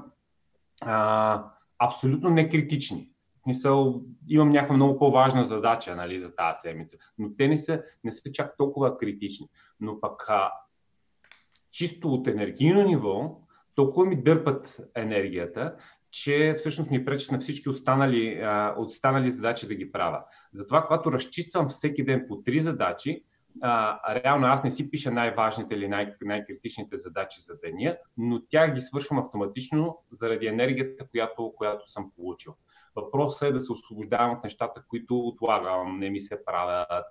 а, 0.82 1.44
абсолютно 1.78 2.30
некритични. 2.30 3.10
Мисъл, 3.46 4.02
имам 4.28 4.48
някаква 4.48 4.76
много 4.76 4.98
по-важна 4.98 5.44
задача 5.44 5.96
нали, 5.96 6.20
за 6.20 6.34
тази 6.34 6.60
седмица, 6.60 6.96
но 7.18 7.36
те 7.36 7.48
не 7.48 7.58
са, 7.58 7.82
не 8.04 8.12
са 8.12 8.32
чак 8.32 8.56
толкова 8.56 8.98
критични. 8.98 9.48
Но 9.80 10.00
пък 10.00 10.24
а, 10.28 10.52
чисто 11.74 12.08
от 12.08 12.26
енергийно 12.26 12.82
ниво, 12.82 13.40
толкова 13.74 14.06
ми 14.06 14.22
дърпат 14.22 14.80
енергията, 14.94 15.76
че 16.10 16.54
всъщност 16.58 16.90
ми 16.90 17.04
пречат 17.04 17.32
на 17.32 17.38
всички 17.38 17.68
останали, 17.68 18.42
останали 18.76 19.30
задачи 19.30 19.66
да 19.66 19.74
ги 19.74 19.92
правя. 19.92 20.24
Затова, 20.52 20.86
когато 20.86 21.12
разчиствам 21.12 21.68
всеки 21.68 22.04
ден 22.04 22.24
по 22.28 22.42
три 22.42 22.60
задачи, 22.60 23.24
а, 23.62 24.14
реално 24.14 24.46
аз 24.46 24.64
не 24.64 24.70
си 24.70 24.90
пиша 24.90 25.10
най-важните 25.10 25.74
или 25.74 25.88
най- 25.88 26.14
най-критичните 26.20 26.96
задачи 26.96 27.40
за 27.40 27.58
деня, 27.64 27.96
но 28.16 28.42
тях 28.50 28.74
ги 28.74 28.80
свършвам 28.80 29.18
автоматично 29.18 29.98
заради 30.12 30.46
енергията, 30.46 31.08
която, 31.08 31.52
която 31.56 31.90
съм 31.90 32.10
получил. 32.16 32.54
Въпросът 32.96 33.48
е 33.48 33.52
да 33.52 33.60
се 33.60 33.72
освобождавам 33.72 34.36
от 34.36 34.44
нещата, 34.44 34.84
които 34.88 35.18
отлагам, 35.18 35.98
не 35.98 36.10
ми 36.10 36.20
се 36.20 36.44
правят. 36.44 37.04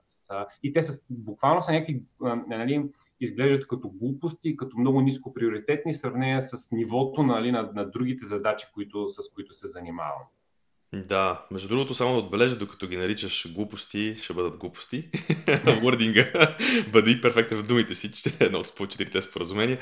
И 0.64 0.74
те 0.74 0.84
са, 0.84 1.04
буквално 1.10 1.62
са 1.62 1.72
някакви, 1.72 2.02
нали, 2.48 2.86
изглеждат 3.22 3.68
като 3.68 3.90
глупости, 3.90 4.58
като 4.58 4.78
много 4.78 5.02
ниско 5.02 5.34
приоритетни 5.34 5.94
в 5.94 5.98
сравнение 5.98 6.42
с 6.42 6.72
нивото 6.72 7.24
нали, 7.24 7.52
на, 7.52 7.70
на 7.76 7.90
другите 7.90 8.26
задачи, 8.26 8.68
които, 8.74 9.10
с 9.10 9.34
които 9.34 9.54
се 9.54 9.68
занимавам. 9.68 10.24
Да, 10.94 11.46
между 11.52 11.68
другото, 11.68 11.94
само 11.94 12.14
да 12.14 12.20
отбележа, 12.20 12.58
докато 12.58 12.88
ги 12.88 12.98
наричаш 12.98 13.54
глупости, 13.54 14.16
ще 14.16 14.34
бъдат 14.34 14.58
глупости. 14.58 15.10
Вординга, 15.82 16.58
бъди 16.92 17.22
перфектен 17.22 17.60
в 17.60 17.68
думите 17.68 17.96
си, 17.96 18.12
че 18.12 18.30
е 18.30 18.46
едно 18.46 18.60
от 18.60 18.90
четирите 18.90 19.22
споразумения. 19.22 19.80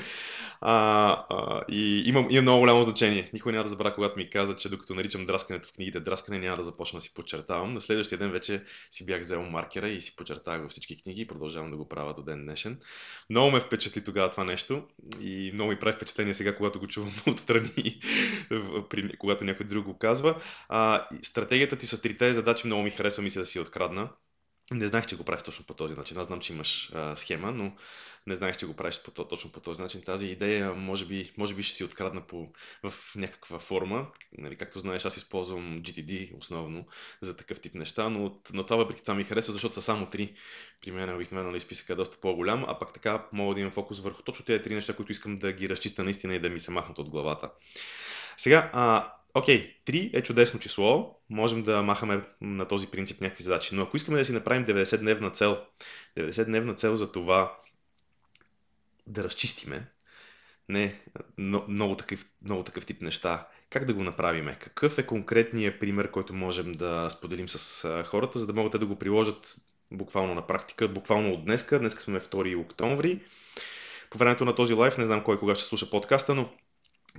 А, 0.64 1.64
и 1.68 2.02
има, 2.06 2.26
има 2.30 2.42
много 2.42 2.60
голямо 2.60 2.82
значение. 2.82 3.30
Никой 3.32 3.52
няма 3.52 3.64
да 3.64 3.70
забравя, 3.70 3.94
когато 3.94 4.18
ми 4.18 4.30
каза, 4.30 4.56
че 4.56 4.68
докато 4.68 4.94
наричам 4.94 5.26
драскането 5.26 5.68
в 5.68 5.72
книгите 5.72 6.00
драскане, 6.00 6.38
няма 6.38 6.56
да 6.56 6.62
започна 6.62 6.96
да 6.96 7.00
си 7.00 7.14
подчертавам. 7.14 7.74
На 7.74 7.80
следващия 7.80 8.18
ден 8.18 8.30
вече 8.30 8.64
си 8.90 9.06
бях 9.06 9.20
взел 9.20 9.42
маркера 9.42 9.88
и 9.88 10.00
си 10.00 10.16
подчертавах 10.16 10.62
във 10.62 10.70
всички 10.70 11.02
книги 11.02 11.20
и 11.20 11.26
продължавам 11.26 11.70
да 11.70 11.76
го 11.76 11.88
правя 11.88 12.14
до 12.14 12.22
ден 12.22 12.44
днешен. 12.44 12.80
Много 13.30 13.50
ме 13.50 13.60
впечатли 13.60 14.04
тогава 14.04 14.30
това 14.30 14.44
нещо 14.44 14.82
и 15.20 15.50
много 15.54 15.70
ми 15.70 15.80
прави 15.80 15.96
впечатление 15.96 16.34
сега, 16.34 16.56
когато 16.56 16.78
го 16.80 16.86
чувам 16.86 17.12
отстрани, 17.26 18.00
когато 19.18 19.44
някой 19.44 19.66
друг 19.66 19.84
го 19.84 19.98
казва. 19.98 20.42
А, 20.68 21.06
стратегията 21.22 21.76
ти 21.76 21.86
с 21.86 22.02
трите 22.02 22.34
задачи 22.34 22.66
много 22.66 22.82
ми 22.82 22.90
харесва, 22.90 23.22
мисля 23.22 23.40
да 23.40 23.46
си 23.46 23.60
открадна. 23.60 24.08
Не 24.74 24.86
знаех, 24.86 25.06
че 25.06 25.16
го 25.16 25.24
правиш 25.24 25.42
точно 25.42 25.64
по 25.66 25.74
този 25.74 25.94
начин. 25.94 26.18
Аз 26.18 26.26
знам, 26.26 26.40
че 26.40 26.52
имаш 26.52 26.90
а, 26.94 27.16
схема, 27.16 27.52
но 27.52 27.72
не 28.26 28.36
знаех, 28.36 28.56
че 28.56 28.66
го 28.66 28.74
правиш 28.74 29.00
по, 29.02 29.10
точно 29.10 29.52
по 29.52 29.60
този 29.60 29.82
начин. 29.82 30.02
Тази 30.02 30.26
идея, 30.26 30.74
може 30.74 31.06
би, 31.06 31.32
може 31.36 31.54
би 31.54 31.62
ще 31.62 31.76
си 31.76 31.84
открадна 31.84 32.20
по, 32.20 32.48
в 32.82 32.94
някаква 33.16 33.58
форма. 33.58 34.06
Нали, 34.38 34.56
както 34.56 34.80
знаеш, 34.80 35.04
аз 35.04 35.16
използвам 35.16 35.82
GTD 35.82 36.38
основно 36.38 36.86
за 37.20 37.36
такъв 37.36 37.60
тип 37.60 37.74
неща, 37.74 38.08
но, 38.08 38.40
но 38.52 38.66
това 38.66 38.76
въпреки 38.76 39.02
това 39.02 39.14
ми 39.14 39.24
харесва, 39.24 39.52
защото 39.52 39.74
са 39.74 39.82
само 39.82 40.10
три. 40.10 40.34
При 40.82 40.90
мен 40.90 41.14
обикновено 41.14 41.50
нали, 41.50 41.60
списъка 41.60 41.92
е 41.92 41.96
доста 41.96 42.16
по-голям, 42.16 42.64
а 42.68 42.78
пак 42.78 42.92
така 42.92 43.26
мога 43.32 43.54
да 43.54 43.60
имам 43.60 43.72
фокус 43.72 44.00
върху 44.00 44.22
точно 44.22 44.44
тези 44.44 44.62
три 44.62 44.74
неща, 44.74 44.96
които 44.96 45.12
искам 45.12 45.38
да 45.38 45.52
ги 45.52 45.68
разчиста 45.68 46.04
наистина 46.04 46.34
и 46.34 46.40
да 46.40 46.50
ми 46.50 46.60
се 46.60 46.70
махнат 46.70 46.98
от 46.98 47.10
главата. 47.10 47.50
Сега, 48.36 48.70
а, 48.72 49.12
Окей, 49.34 49.76
okay, 49.86 50.10
3 50.12 50.18
е 50.18 50.22
чудесно 50.22 50.60
число, 50.60 51.18
можем 51.30 51.62
да 51.62 51.82
махаме 51.82 52.24
на 52.40 52.68
този 52.68 52.90
принцип 52.90 53.20
някакви 53.20 53.44
задачи, 53.44 53.74
но 53.74 53.82
ако 53.82 53.96
искаме 53.96 54.18
да 54.18 54.24
си 54.24 54.32
направим 54.32 54.66
90-дневна 54.66 55.32
цел, 55.32 55.64
90-дневна 56.16 56.76
цел 56.76 56.96
за 56.96 57.12
това 57.12 57.58
да 59.06 59.24
разчистиме, 59.24 59.88
не, 60.68 61.00
но, 61.38 61.64
много, 61.68 61.96
такъв, 61.96 62.26
много 62.42 62.62
такъв 62.62 62.86
тип 62.86 63.00
неща, 63.00 63.48
как 63.70 63.84
да 63.84 63.94
го 63.94 64.04
направим? 64.04 64.46
Какъв 64.60 64.98
е 64.98 65.06
конкретният 65.06 65.80
пример, 65.80 66.10
който 66.10 66.34
можем 66.34 66.72
да 66.72 67.10
споделим 67.10 67.48
с 67.48 68.04
хората, 68.06 68.38
за 68.38 68.46
да 68.46 68.52
могат 68.52 68.80
да 68.80 68.86
го 68.86 68.98
приложат 68.98 69.56
буквално 69.90 70.34
на 70.34 70.46
практика, 70.46 70.88
буквално 70.88 71.32
от 71.32 71.44
днеска. 71.44 71.78
Днеска 71.78 72.02
сме 72.02 72.20
2 72.20 72.60
октомври. 72.60 73.20
По 74.10 74.18
времето 74.18 74.44
на 74.44 74.54
този 74.54 74.74
лайф, 74.74 74.98
не 74.98 75.04
знам 75.04 75.24
кой 75.24 75.38
кога 75.38 75.54
ще 75.54 75.64
слуша 75.64 75.90
подкаста, 75.90 76.34
но 76.34 76.50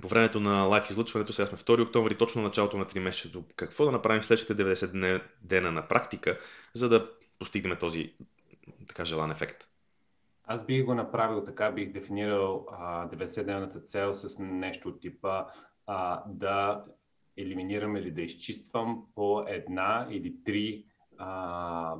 по 0.02 0.08
времето 0.08 0.40
на 0.40 0.62
лайф 0.62 0.90
излъчването, 0.90 1.32
сега 1.32 1.46
сме 1.46 1.58
2 1.58 1.82
октомври, 1.82 2.18
точно 2.18 2.42
началото 2.42 2.76
на 2.76 2.84
3 2.84 2.98
месеца. 2.98 3.38
Какво 3.56 3.84
да 3.84 3.92
направим 3.92 4.22
следващите 4.22 4.64
90 4.64 5.22
дена 5.42 5.72
на 5.72 5.88
практика, 5.88 6.38
за 6.74 6.88
да 6.88 7.10
постигнем 7.38 7.78
този 7.80 8.14
така 8.88 9.04
желан 9.04 9.30
ефект? 9.30 9.68
Аз 10.44 10.66
бих 10.66 10.84
го 10.84 10.94
направил 10.94 11.44
така, 11.44 11.70
бих 11.70 11.92
дефинирал 11.92 12.66
90-дневната 13.12 13.84
цел 13.84 14.14
с 14.14 14.38
нещо 14.38 14.88
от 14.88 15.00
типа 15.00 15.44
а, 15.86 16.22
да 16.26 16.84
елиминирам 17.36 17.96
или 17.96 18.10
да 18.10 18.22
изчиствам 18.22 19.06
по 19.14 19.44
една 19.48 20.08
или 20.10 20.34
три 20.44 20.84
а, 21.18 21.94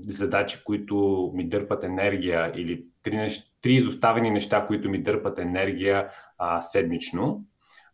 задачи, 0.00 0.58
които 0.64 1.30
ми 1.34 1.48
дърпат 1.48 1.84
енергия 1.84 2.52
или 2.56 2.86
три, 3.02 3.30
три 3.66 3.74
изоставени 3.74 4.30
неща, 4.30 4.66
които 4.66 4.90
ми 4.90 5.02
дърпат 5.02 5.38
енергия 5.38 6.08
а, 6.38 6.62
седмично 6.62 7.44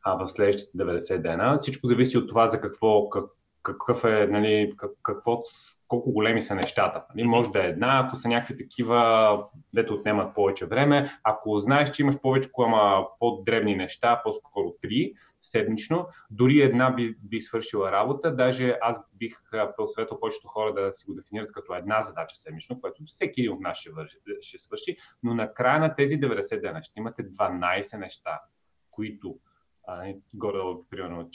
а, 0.02 0.14
в 0.14 0.28
следващите 0.28 0.78
90 0.78 1.22
дена. 1.22 1.58
Всичко 1.58 1.86
зависи 1.86 2.18
от 2.18 2.28
това 2.28 2.46
за 2.46 2.60
какво, 2.60 3.08
как, 3.08 3.24
какъв 3.62 4.04
е, 4.04 4.26
нали, 4.30 4.72
какво, 5.02 5.42
колко 5.88 6.12
големи 6.12 6.42
са 6.42 6.54
нещата. 6.54 7.04
Нали, 7.14 7.26
може 7.26 7.50
да 7.50 7.64
е 7.64 7.68
една, 7.68 8.02
ако 8.06 8.16
са 8.16 8.28
някакви 8.28 8.58
такива, 8.58 9.38
дето 9.74 9.94
отнемат 9.94 10.34
повече 10.34 10.66
време. 10.66 11.10
Ако 11.24 11.58
знаеш, 11.58 11.90
че 11.90 12.02
имаш 12.02 12.20
повече, 12.22 12.48
ама 12.58 13.06
по-древни 13.18 13.76
неща, 13.76 14.20
по-скоро 14.24 14.74
три 14.82 15.12
седмично, 15.42 16.08
дори 16.30 16.60
една 16.60 16.90
би, 16.90 17.16
би 17.22 17.40
свършила 17.40 17.92
работа. 17.92 18.36
Даже 18.36 18.78
аз 18.82 19.00
бих 19.14 19.36
посъветвал 19.76 20.20
повечето 20.20 20.48
хора 20.48 20.74
да 20.74 20.92
си 20.92 21.04
го 21.06 21.14
дефинират 21.14 21.52
като 21.52 21.74
една 21.74 22.02
задача 22.02 22.36
седмично, 22.36 22.80
което 22.80 23.02
всеки 23.06 23.40
един 23.40 23.52
от 23.52 23.60
нас 23.60 23.78
ще, 23.78 23.90
ще 24.40 24.58
свърши. 24.58 24.96
Но 25.22 25.34
на 25.34 25.54
края 25.54 25.80
на 25.80 25.94
тези 25.94 26.20
90 26.20 26.60
дена 26.60 26.82
ще 26.82 27.00
имате 27.00 27.22
12 27.22 27.98
неща, 27.98 28.40
които 28.90 29.38
а, 29.84 30.12
горе, 30.34 30.58
примерно, 30.90 31.30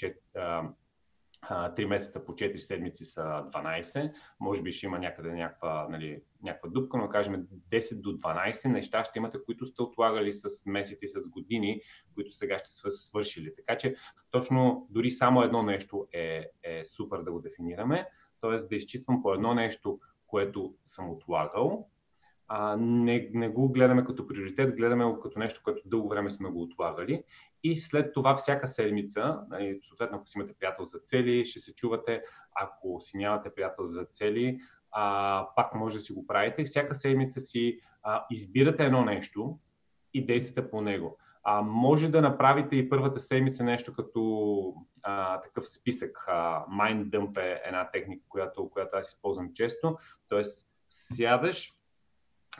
Три 1.76 1.86
месеца 1.86 2.26
по 2.26 2.32
4 2.32 2.58
седмици 2.58 3.06
са 3.06 3.22
12, 3.22 4.14
може 4.40 4.62
би 4.62 4.72
ще 4.72 4.86
има 4.86 5.00
някъде 5.00 5.32
някаква, 5.32 5.88
нали, 5.90 6.22
някаква 6.44 6.70
дупка, 6.70 6.98
но 6.98 7.10
кажем 7.10 7.48
10 7.72 8.02
до 8.02 8.18
12 8.18 8.68
неща 8.68 9.04
ще 9.04 9.20
имате, 9.20 9.38
които 9.46 9.66
сте 9.66 9.82
отлагали 9.82 10.34
с 10.34 10.66
месеци, 10.66 11.08
с 11.08 11.28
години, 11.28 11.82
които 12.16 12.32
сега 12.32 12.60
ще 12.60 12.70
са 12.70 12.92
свършили. 12.92 13.56
Така 13.56 13.78
че 13.78 13.96
точно 14.32 14.88
дори 14.90 15.12
само 15.12 15.42
едно 15.42 15.64
нещо 15.64 16.08
е, 16.14 16.46
е 16.64 16.86
супер 16.86 17.18
да 17.20 17.32
го 17.32 17.42
дефинираме, 17.42 18.10
т.е. 18.42 18.56
да 18.56 18.76
изчиствам 18.76 19.22
по 19.22 19.34
едно 19.34 19.54
нещо, 19.54 20.00
което 20.28 20.76
съм 20.86 21.10
отлагал, 21.10 21.88
а, 22.48 22.76
не, 22.80 23.30
не 23.34 23.50
го 23.50 23.70
гледаме 23.70 24.06
като 24.06 24.28
приоритет, 24.28 24.76
гледаме 24.76 25.06
го 25.06 25.20
като 25.20 25.40
нещо, 25.40 25.62
което 25.64 25.82
дълго 25.86 26.10
време 26.10 26.30
сме 26.30 26.50
го 26.50 26.62
отлагали. 26.62 27.24
И 27.64 27.78
след 27.78 28.14
това 28.14 28.36
всяка 28.36 28.68
седмица, 28.68 29.40
нали, 29.50 29.80
съответно 29.88 30.18
ако 30.18 30.28
си 30.28 30.38
имате 30.38 30.54
приятел 30.60 30.86
за 30.86 31.00
цели, 31.00 31.46
ще 31.46 31.60
се 31.60 31.76
чувате, 31.76 32.24
ако 32.56 33.02
си 33.02 33.18
нямате 33.18 33.50
приятел 33.56 33.88
за 33.88 34.06
цели, 34.06 34.60
а, 34.92 35.48
пак 35.56 35.76
може 35.76 35.96
да 35.96 36.02
си 36.02 36.14
го 36.14 36.28
правите. 36.28 36.64
Всяка 36.64 36.96
седмица 36.96 37.42
си 37.42 37.80
а, 38.04 38.26
избирате 38.32 38.86
едно 38.86 39.06
нещо 39.06 39.60
и 40.14 40.26
действате 40.26 40.70
по 40.70 40.82
него. 40.82 41.18
А, 41.44 41.62
може 41.62 42.10
да 42.10 42.22
направите 42.22 42.76
и 42.76 42.90
първата 42.90 43.20
седмица 43.20 43.64
нещо 43.64 43.94
като 43.94 44.74
а, 45.04 45.42
такъв 45.42 45.68
списък. 45.68 46.24
А, 46.28 46.66
mind 46.66 47.10
dump 47.10 47.38
е 47.38 47.62
една 47.66 47.92
техника, 47.92 48.24
която, 48.30 48.70
която 48.70 48.96
аз 48.96 49.08
използвам 49.08 49.54
често. 49.54 49.98
Тоест, 50.28 50.68
сядаш, 50.90 51.74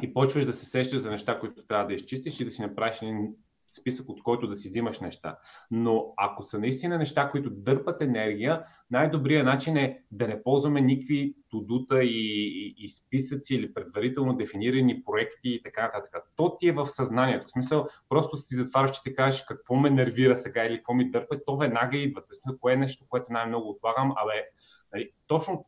и 0.02 0.14
почваш 0.14 0.46
да 0.46 0.54
се 0.54 0.66
сещаш 0.66 1.00
за 1.00 1.10
неща, 1.12 1.40
които 1.40 1.62
трябва 1.62 1.88
да 1.88 1.94
изчистиш 1.94 2.40
и 2.40 2.46
да 2.46 2.52
си 2.52 2.62
направиш 2.62 3.02
един 3.02 3.36
списък, 3.68 4.10
от 4.10 4.24
който 4.24 4.48
да 4.48 4.56
си 4.56 4.68
взимаш 4.68 5.00
неща. 5.00 5.38
Но 5.72 6.14
ако 6.18 6.44
са 6.44 6.60
наистина 6.60 6.98
неща, 6.98 7.30
които 7.32 7.50
дърпат 7.50 8.02
енергия, 8.02 8.64
най-добрият 8.92 9.46
начин 9.46 9.78
е 9.78 10.04
да 10.12 10.28
не 10.28 10.44
ползваме 10.44 10.82
никакви 10.82 11.36
тудута 11.50 12.04
и, 12.04 12.48
и, 12.68 12.76
и 12.78 12.90
списъци 12.90 13.56
или 13.56 13.74
предварително 13.74 14.34
дефинирани 14.34 15.04
проекти 15.04 15.50
и 15.50 15.62
така 15.64 15.82
нататък. 15.82 16.24
То 16.36 16.58
ти 16.58 16.68
е 16.68 16.72
в 16.72 16.88
съзнанието. 16.88 17.48
В 17.48 17.52
смисъл, 17.52 17.88
просто 18.10 18.38
си 18.38 18.56
затваряш, 18.56 18.92
че 18.92 19.04
ти 19.04 19.16
кажеш 19.16 19.42
какво 19.42 19.76
ме 19.76 19.90
нервира 19.90 20.36
сега 20.36 20.66
или 20.66 20.78
какво 20.78 20.94
ми 20.94 21.12
дърпа, 21.12 21.40
то 21.46 21.58
веднага 21.58 21.98
идва. 21.98 22.22
Тоест, 22.22 22.60
кое 22.60 22.74
е 22.74 22.78
нещо, 22.78 23.06
което 23.10 23.26
най-много 23.30 23.70
отлагам, 23.70 24.12
абе, 24.16 24.46
нали, 24.94 25.12
точно 25.28 25.66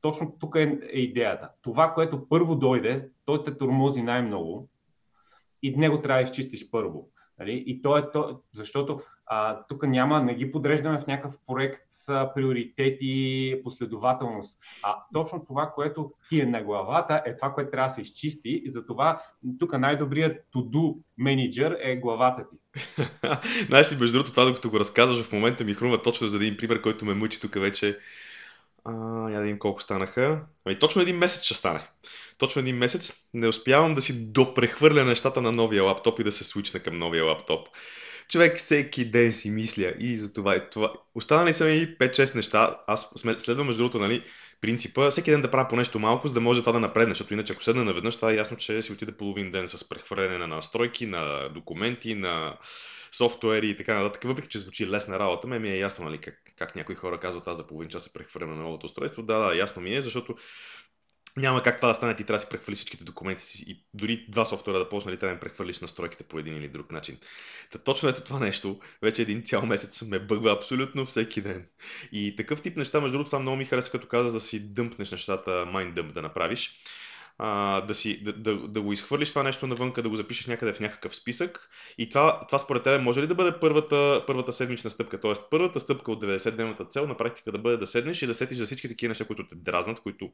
точно 0.00 0.36
тук 0.40 0.56
е, 0.56 0.78
е 0.92 0.98
идеята. 0.98 1.48
Това, 1.62 1.94
което 1.94 2.28
първо 2.28 2.56
дойде, 2.56 3.08
той 3.24 3.44
те 3.44 3.58
тормози 3.58 4.02
най-много 4.02 4.68
и 5.62 5.76
него 5.76 6.02
трябва 6.02 6.22
да 6.22 6.24
изчистиш 6.24 6.70
първо. 6.70 7.08
Нали? 7.38 7.64
И 7.66 7.82
то 7.82 7.96
е 7.96 8.10
то, 8.10 8.40
защото 8.52 9.00
а, 9.26 9.62
тук 9.68 9.86
няма, 9.86 10.22
не 10.22 10.34
ги 10.34 10.52
подреждаме 10.52 10.98
в 10.98 11.06
някакъв 11.06 11.34
проект 11.46 11.82
с 11.94 12.30
приоритети, 12.34 13.60
последователност. 13.64 14.58
А 14.82 14.96
точно 15.12 15.44
това, 15.44 15.72
което 15.74 16.12
ти 16.28 16.40
е 16.40 16.46
на 16.46 16.62
главата, 16.62 17.22
е 17.26 17.36
това, 17.36 17.54
което 17.54 17.70
трябва 17.70 17.88
да 17.88 17.94
се 17.94 18.02
изчисти. 18.02 18.62
И 18.64 18.70
затова 18.70 19.22
тук 19.58 19.78
най-добрият 19.78 20.46
to-do 20.54 20.98
менеджер 21.18 21.78
е 21.80 21.96
главата 21.96 22.46
ти. 22.48 22.56
Знаеш 23.66 23.92
ли, 23.92 23.96
между 24.00 24.12
другото, 24.12 24.30
това, 24.30 24.44
докато 24.44 24.70
го 24.70 24.80
разказваш, 24.80 25.22
в 25.22 25.32
момента 25.32 25.64
ми 25.64 25.74
хрумва 25.74 26.02
точно 26.02 26.26
за 26.26 26.36
един 26.36 26.56
пример, 26.56 26.82
който 26.82 27.04
ме 27.04 27.14
мъчи 27.14 27.40
тук 27.40 27.54
вече 27.54 27.98
а, 28.88 29.30
я 29.30 29.36
да 29.36 29.42
видим 29.42 29.58
колко 29.58 29.82
станаха. 29.82 30.40
Ами, 30.64 30.78
точно 30.78 31.02
един 31.02 31.16
месец 31.16 31.42
ще 31.42 31.54
стане. 31.54 31.80
Точно 32.38 32.60
един 32.60 32.76
месец 32.76 33.12
не 33.34 33.48
успявам 33.48 33.94
да 33.94 34.02
си 34.02 34.32
допрехвърля 34.32 35.04
нещата 35.04 35.42
на 35.42 35.52
новия 35.52 35.84
лаптоп 35.84 36.20
и 36.20 36.24
да 36.24 36.32
се 36.32 36.44
свична 36.44 36.80
към 36.80 36.94
новия 36.94 37.24
лаптоп. 37.24 37.68
човек 38.28 38.58
всеки 38.58 39.10
ден 39.10 39.32
си 39.32 39.50
мисля 39.50 39.94
и 40.00 40.16
за 40.16 40.32
това. 40.34 40.56
И 40.56 40.70
това. 40.70 40.92
Останали 41.14 41.54
са 41.54 41.64
ми 41.64 41.96
5-6 42.00 42.34
неща. 42.34 42.80
Аз 42.86 43.12
следвам 43.38 43.66
между 43.66 43.82
другото, 43.82 43.98
нали, 43.98 44.24
принципа 44.60 45.10
всеки 45.10 45.30
ден 45.30 45.42
да 45.42 45.50
правя 45.50 45.68
по 45.68 45.76
нещо 45.76 45.98
малко, 45.98 46.28
за 46.28 46.34
да 46.34 46.40
може 46.40 46.60
това 46.60 46.72
да 46.72 46.80
напредне, 46.80 47.14
защото 47.14 47.34
иначе 47.34 47.52
ако 47.52 47.64
седна 47.64 47.84
наведнъж, 47.84 48.16
това 48.16 48.32
е 48.32 48.36
ясно, 48.36 48.56
че 48.56 48.82
си 48.82 48.92
отиде 48.92 49.12
половин 49.12 49.50
ден 49.50 49.68
с 49.68 49.88
прехвърляне 49.88 50.38
на 50.38 50.46
настройки, 50.46 51.06
на 51.06 51.48
документи, 51.48 52.14
на 52.14 52.56
софтуери 53.12 53.68
и 53.68 53.76
така 53.76 53.94
нататък. 53.94 54.24
Въпреки, 54.24 54.48
че 54.48 54.58
звучи 54.58 54.88
лесна 54.88 55.18
работа, 55.18 55.46
ме 55.46 55.58
ми 55.58 55.70
е 55.70 55.78
ясно, 55.78 56.04
нали, 56.04 56.18
как, 56.18 56.34
как 56.56 56.76
някои 56.76 56.94
хора 56.94 57.20
казват, 57.20 57.46
аз 57.46 57.56
за 57.56 57.66
половин 57.66 57.90
час 57.90 58.04
се 58.04 58.12
прехвърлям 58.12 58.50
на 58.50 58.56
новото 58.56 58.86
устройство. 58.86 59.22
Да, 59.22 59.38
да, 59.38 59.54
ясно 59.54 59.82
ми 59.82 59.96
е, 59.96 60.00
защото 60.00 60.36
няма 61.36 61.62
как 61.62 61.76
това 61.76 61.88
да 61.88 61.94
стане, 61.94 62.16
ти 62.16 62.24
трябва 62.24 62.36
да 62.36 62.40
си 62.40 62.48
прехвърлиш 62.50 62.78
всичките 62.78 63.04
документи 63.04 63.44
си 63.44 63.64
и 63.66 63.84
дори 63.94 64.26
два 64.28 64.44
софтуера 64.44 64.78
да 64.78 64.88
почне, 64.88 65.10
нали, 65.10 65.20
трябва 65.20 65.36
да 65.36 65.40
прехвърлиш 65.40 65.80
настройките 65.80 66.24
по 66.24 66.38
един 66.38 66.56
или 66.56 66.68
друг 66.68 66.92
начин. 66.92 67.18
Та 67.72 67.78
точно 67.78 68.08
ето 68.08 68.20
това 68.20 68.38
нещо, 68.38 68.80
вече 69.02 69.22
един 69.22 69.42
цял 69.42 69.66
месец 69.66 70.02
ме 70.02 70.18
бъгва 70.18 70.52
абсолютно 70.52 71.06
всеки 71.06 71.40
ден. 71.40 71.66
И 72.12 72.36
такъв 72.36 72.62
тип 72.62 72.76
неща, 72.76 73.00
между 73.00 73.12
другото, 73.12 73.28
това 73.30 73.38
много 73.38 73.56
ми 73.56 73.64
харесва, 73.64 73.92
като 73.92 74.08
каза 74.08 74.32
да 74.32 74.40
си 74.40 74.74
дъмпнеш 74.74 75.10
нещата, 75.12 75.50
mind 75.50 75.94
dump 75.94 76.12
да 76.12 76.22
направиш. 76.22 76.82
А, 77.38 77.80
да, 77.80 77.94
си, 77.94 78.22
да, 78.22 78.32
да, 78.32 78.68
да, 78.68 78.80
го 78.80 78.92
изхвърлиш 78.92 79.28
това 79.28 79.42
нещо 79.42 79.66
навънка, 79.66 80.02
да 80.02 80.08
го 80.08 80.16
запишеш 80.16 80.46
някъде 80.46 80.72
в 80.72 80.80
някакъв 80.80 81.16
списък. 81.16 81.68
И 81.98 82.08
това, 82.08 82.46
това 82.46 82.58
според 82.58 82.82
тебе 82.84 82.98
може 82.98 83.22
ли 83.22 83.26
да 83.26 83.34
бъде 83.34 83.60
първата, 83.60 84.24
първата 84.26 84.52
седмична 84.52 84.90
стъпка? 84.90 85.20
Тоест, 85.20 85.42
първата 85.50 85.80
стъпка 85.80 86.12
от 86.12 86.24
90-дневната 86.24 86.90
цел 86.90 87.06
на 87.06 87.16
практика 87.16 87.52
да 87.52 87.58
бъде 87.58 87.76
да 87.76 87.86
седнеш 87.86 88.22
и 88.22 88.26
да 88.26 88.34
сетиш 88.34 88.58
за 88.58 88.66
всички 88.66 88.88
такива 88.88 89.08
неща, 89.08 89.24
които 89.24 89.48
те 89.48 89.54
дразнат, 89.54 90.00
които 90.00 90.30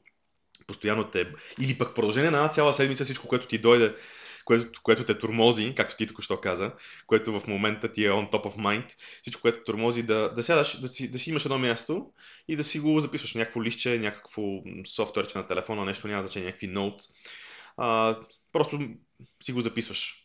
постоянно 0.67 1.05
те... 1.05 1.31
Или 1.61 1.79
пък 1.79 1.95
продължение 1.95 2.31
на 2.31 2.37
една 2.37 2.51
цяла 2.51 2.73
седмица 2.73 3.05
всичко, 3.05 3.29
което 3.29 3.47
ти 3.47 3.59
дойде, 3.59 3.95
което, 4.45 4.81
което 4.83 5.05
те 5.05 5.19
турмози, 5.19 5.75
както 5.77 5.97
ти 5.97 6.07
току-що 6.07 6.41
каза, 6.41 6.73
което 7.07 7.41
в 7.41 7.47
момента 7.47 7.93
ти 7.93 8.07
е 8.07 8.11
on 8.11 8.31
top 8.31 8.45
of 8.45 8.57
mind, 8.57 8.95
всичко, 9.23 9.43
което 9.43 9.65
турмози, 9.65 10.03
да, 10.03 10.35
да 10.35 10.43
сядаш, 10.43 10.81
да 10.81 10.89
си, 10.89 11.11
да 11.11 11.19
си 11.19 11.31
имаш 11.31 11.45
едно 11.45 11.59
място 11.59 12.11
и 12.49 12.57
да 12.57 12.65
си 12.65 12.81
го 12.81 13.01
записваш 13.01 13.35
някакво 13.35 13.63
лище, 13.63 13.99
някакво 13.99 14.43
софтуерче 14.87 15.39
на 15.39 15.47
телефона, 15.47 15.85
нещо 15.85 16.09
няма 16.09 16.23
значение, 16.23 16.47
някакви 16.47 16.67
ноутс. 16.67 17.07
А, 17.77 18.19
просто 18.53 18.79
си 19.43 19.53
го 19.53 19.61
записваш. 19.61 20.24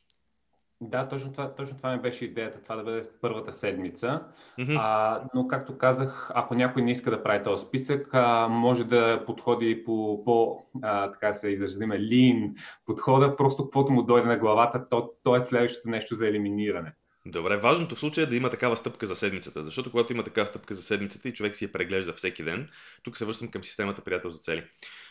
Да, 0.82 1.08
точно 1.08 1.32
това, 1.32 1.56
точно 1.56 1.78
това 1.78 1.92
ми 1.92 2.02
беше 2.02 2.26
идеята, 2.26 2.62
това 2.64 2.76
да 2.76 2.84
бъде 2.84 3.10
първата 3.22 3.54
седмица. 3.54 4.24
Mm-hmm. 4.60 4.78
А, 4.80 5.22
но 5.34 5.48
както 5.48 5.78
казах, 5.78 6.32
ако 6.36 6.56
някой 6.56 6.82
не 6.82 6.92
иска 6.92 7.12
да 7.12 7.24
прави 7.24 7.44
този 7.44 7.66
списък, 7.66 8.10
а, 8.14 8.48
може 8.48 8.84
да 8.84 9.24
подходи 9.26 9.84
по, 9.86 10.24
по 10.26 10.64
а, 10.82 11.12
така 11.12 11.34
се 11.34 11.50
изразиме, 11.50 12.00
лин 12.00 12.56
подхода, 12.86 13.36
просто 13.36 13.64
каквото 13.64 13.92
му 13.92 14.04
дойде 14.04 14.28
на 14.28 14.38
главата, 14.38 14.90
то, 14.90 15.12
то 15.24 15.36
е 15.36 15.42
следващото 15.42 15.90
нещо 15.90 16.16
за 16.16 16.28
елиминиране. 16.28 16.94
Добре, 17.26 17.58
важното 17.58 17.96
в 17.96 18.00
случая 18.00 18.24
е 18.24 18.28
да 18.28 18.36
има 18.36 18.50
такава 18.50 18.78
стъпка 18.78 19.06
за 19.06 19.16
седмицата, 19.16 19.64
защото 19.64 19.92
когато 19.92 20.14
има 20.14 20.24
такава 20.24 20.48
стъпка 20.48 20.74
за 20.74 20.82
седмицата 20.82 21.30
и 21.30 21.34
човек 21.34 21.56
си 21.56 21.66
я 21.66 21.72
преглежда 21.72 22.14
всеки 22.14 22.44
ден, 22.44 22.68
тук 23.04 23.18
се 23.18 23.26
връщам 23.26 23.48
към 23.48 23.64
системата 23.64 24.02
приятел 24.02 24.32
за 24.32 24.40
цели. 24.40 24.64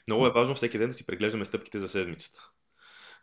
Много 0.09 0.27
е 0.27 0.33
важно 0.33 0.55
всеки 0.55 0.79
ден 0.79 0.89
да 0.89 0.95
си 0.95 1.07
преглеждаме 1.07 1.45
стъпките 1.45 1.79
за 1.79 1.89
седмицата. 1.89 2.41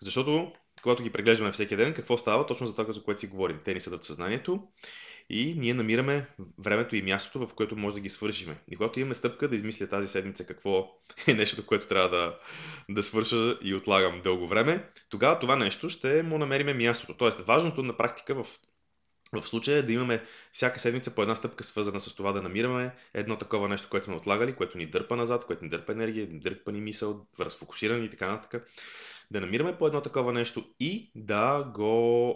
Защото 0.02 0.52
когато 0.86 1.04
ги 1.04 1.10
преглеждаме 1.10 1.52
всеки 1.52 1.76
ден, 1.76 1.94
какво 1.94 2.18
става? 2.18 2.46
Точно 2.46 2.68
за 2.68 2.76
това, 2.76 2.94
за 2.94 3.04
което 3.04 3.20
си 3.20 3.28
говорим. 3.28 3.60
Те 3.66 3.74
ни 3.74 3.82
съдат 3.82 4.04
съзнанието 4.04 4.64
и 5.30 5.56
ние 5.58 5.74
намираме 5.74 6.28
времето 6.60 6.96
и 6.96 7.02
мястото, 7.02 7.48
в 7.48 7.54
което 7.54 7.78
може 7.78 7.96
да 7.96 8.00
ги 8.00 8.10
свършим. 8.10 8.56
И 8.72 8.76
когато 8.76 9.00
имаме 9.00 9.16
стъпка 9.16 9.48
да 9.48 9.56
измисля 9.56 9.88
тази 9.88 10.08
седмица 10.08 10.46
какво 10.46 10.92
е 11.28 11.34
нещото, 11.34 11.66
което 11.66 11.88
трябва 11.88 12.10
да, 12.10 12.38
да 12.90 13.04
свърша 13.04 13.58
и 13.62 13.76
отлагам 13.76 14.22
дълго 14.24 14.48
време, 14.48 14.90
тогава 15.10 15.40
това 15.40 15.56
нещо 15.56 15.90
ще 15.90 16.24
му 16.24 16.38
намериме 16.38 16.74
мястото. 16.74 17.14
Тоест, 17.14 17.40
важното 17.40 17.84
на 17.84 17.98
практика 17.98 18.44
в 18.44 18.48
в 19.34 19.48
случая 19.48 19.78
е 19.78 19.82
да 19.82 19.94
имаме 19.94 20.24
всяка 20.52 20.80
седмица 20.80 21.16
по 21.16 21.22
една 21.22 21.36
стъпка 21.36 21.64
свързана 21.64 22.02
с 22.02 22.16
това 22.16 22.32
да 22.32 22.42
намираме 22.42 22.96
едно 23.14 23.38
такова 23.38 23.70
нещо, 23.70 23.90
което 23.90 24.06
сме 24.06 24.16
отлагали, 24.16 24.56
което 24.56 24.78
ни 24.78 24.86
дърпа 24.86 25.16
назад, 25.16 25.46
което 25.46 25.64
ни 25.64 25.70
дърпа 25.70 25.92
енергия, 25.92 26.28
ни 26.28 26.40
дърпа 26.40 26.72
ни 26.72 26.82
мисъл, 26.82 27.26
разфокусирани 27.40 28.06
и 28.06 28.10
така 28.10 28.32
нататък 28.32 28.70
да 29.32 29.42
намираме 29.42 29.78
по 29.78 29.88
едно 29.88 30.02
такова 30.02 30.34
нещо 30.34 30.64
и 30.80 31.12
да 31.16 31.64
го, 31.64 32.36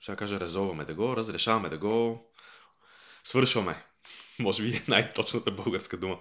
ще 0.00 0.16
кажа, 0.16 0.40
резоваме, 0.40 0.84
да 0.84 0.94
го 0.94 1.16
разрешаваме, 1.16 1.68
да 1.68 1.78
го 1.78 2.26
свършваме. 3.24 3.84
Може 4.38 4.62
би 4.62 4.76
е 4.76 4.82
най-точната 4.88 5.50
българска 5.50 5.96
дума. 5.96 6.18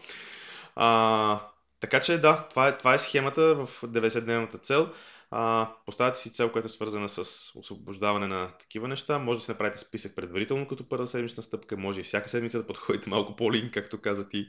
А, 0.76 1.42
така 1.80 2.02
че 2.02 2.18
да, 2.18 2.48
това 2.50 2.68
е, 2.68 2.78
това 2.78 2.94
е 2.94 3.00
схемата 3.00 3.56
в 3.56 3.82
90-дневната 3.82 4.62
цел. 4.62 4.94
А, 5.32 5.70
поставяте 5.86 6.20
си 6.20 6.34
цел, 6.34 6.52
която 6.52 6.66
е 6.66 6.70
свързана 6.70 7.10
с 7.10 7.22
освобождаване 7.56 8.28
на 8.28 8.58
такива 8.58 8.88
неща. 8.88 9.20
Може 9.20 9.40
да 9.40 9.46
си 9.46 9.52
направите 9.52 9.82
списък 9.82 10.16
предварително 10.16 10.68
като 10.68 10.90
първа 10.90 11.08
седмична 11.08 11.44
стъпка. 11.44 11.78
Може 11.78 12.02
и 12.02 12.04
всяка 12.04 12.30
седмица 12.30 12.58
да 12.58 12.68
подходите 12.68 13.10
малко 13.10 13.36
по-лин, 13.36 13.72
както 13.74 14.02
каза 14.02 14.30
ти. 14.30 14.48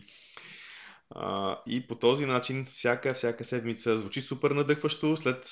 А, 1.15 1.59
и 1.67 1.87
по 1.87 1.95
този 1.95 2.27
начин 2.27 2.65
всяка, 2.65 3.15
всяка 3.15 3.45
седмица 3.45 3.97
звучи 3.97 4.21
супер 4.21 4.51
надъхващо. 4.51 5.17
След 5.17 5.47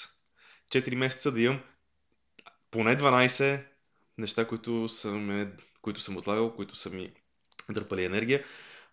4 0.72 0.94
месеца 0.94 1.32
да 1.32 1.40
имам 1.40 1.60
поне 2.70 2.96
12 2.96 3.64
неща, 4.18 4.46
които 4.46 4.88
съм, 4.88 5.52
които 5.82 6.00
съм 6.00 6.16
отлагал, 6.16 6.54
които 6.56 6.76
са 6.76 6.90
ми 6.90 7.12
дърпали 7.70 8.04
енергия. 8.04 8.44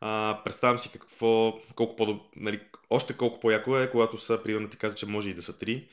А, 0.01 0.41
представям 0.45 0.77
си 0.77 0.91
какво, 0.91 1.60
колко 1.75 1.95
по 1.95 2.19
нали, 2.36 2.62
още 2.89 3.17
колко 3.17 3.39
по-яко 3.39 3.77
е, 3.77 3.91
когато 3.91 4.19
са, 4.19 4.43
примерно 4.43 4.69
ти 4.69 4.77
каза, 4.77 4.95
че 4.95 5.06
може 5.06 5.30
и 5.30 5.34
да 5.34 5.41
са 5.41 5.53
3 5.53 5.88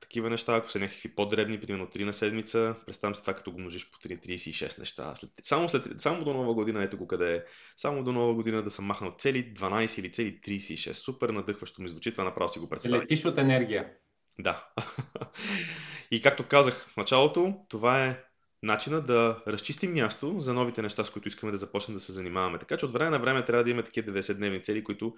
такива 0.00 0.30
неща, 0.30 0.56
ако 0.56 0.70
са 0.70 0.78
някакви 0.78 1.14
по-дребни, 1.14 1.60
примерно 1.60 1.86
3 1.86 2.04
на 2.04 2.12
седмица, 2.12 2.74
представям 2.86 3.14
си 3.14 3.20
това 3.20 3.34
като 3.34 3.52
го 3.52 3.58
множиш 3.58 3.90
по 3.90 3.98
3, 3.98 4.26
36 4.26 4.78
неща. 4.78 5.14
След, 5.16 5.30
само, 5.42 5.68
след, 5.68 6.00
само 6.00 6.24
до 6.24 6.32
нова 6.32 6.54
година, 6.54 6.84
ето 6.84 6.96
го 6.96 7.06
къде 7.06 7.36
е, 7.36 7.42
само 7.76 8.04
до 8.04 8.12
нова 8.12 8.34
година 8.34 8.62
да 8.62 8.70
съм 8.70 8.84
махнал 8.84 9.14
цели 9.18 9.54
12 9.54 10.00
или 10.00 10.12
цели 10.12 10.40
36. 10.40 10.92
Супер 10.92 11.28
надъхващо 11.28 11.82
ми 11.82 11.88
звучи, 11.88 12.12
това 12.12 12.24
направо 12.24 12.48
си 12.48 12.58
го 12.58 12.68
представям. 12.68 13.00
Летиш 13.00 13.24
от 13.24 13.38
енергия. 13.38 13.92
Да. 14.38 14.68
И 16.10 16.22
както 16.22 16.48
казах 16.48 16.88
в 16.88 16.96
началото, 16.96 17.54
това 17.68 18.06
е 18.06 18.24
начина 18.62 19.00
да 19.00 19.42
разчистим 19.46 19.92
място 19.92 20.40
за 20.40 20.54
новите 20.54 20.82
неща, 20.82 21.04
с 21.04 21.10
които 21.10 21.28
искаме 21.28 21.52
да 21.52 21.58
започнем 21.58 21.96
да 21.96 22.00
се 22.00 22.12
занимаваме. 22.12 22.58
Така 22.58 22.76
че 22.76 22.86
от 22.86 22.92
време 22.92 23.10
на 23.10 23.18
време 23.18 23.44
трябва 23.44 23.64
да 23.64 23.70
имаме 23.70 23.84
такива 23.84 24.12
90-дневни 24.12 24.62
цели, 24.62 24.84
които 24.84 25.14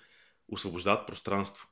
освобождават 0.48 1.06
пространство. 1.06 1.68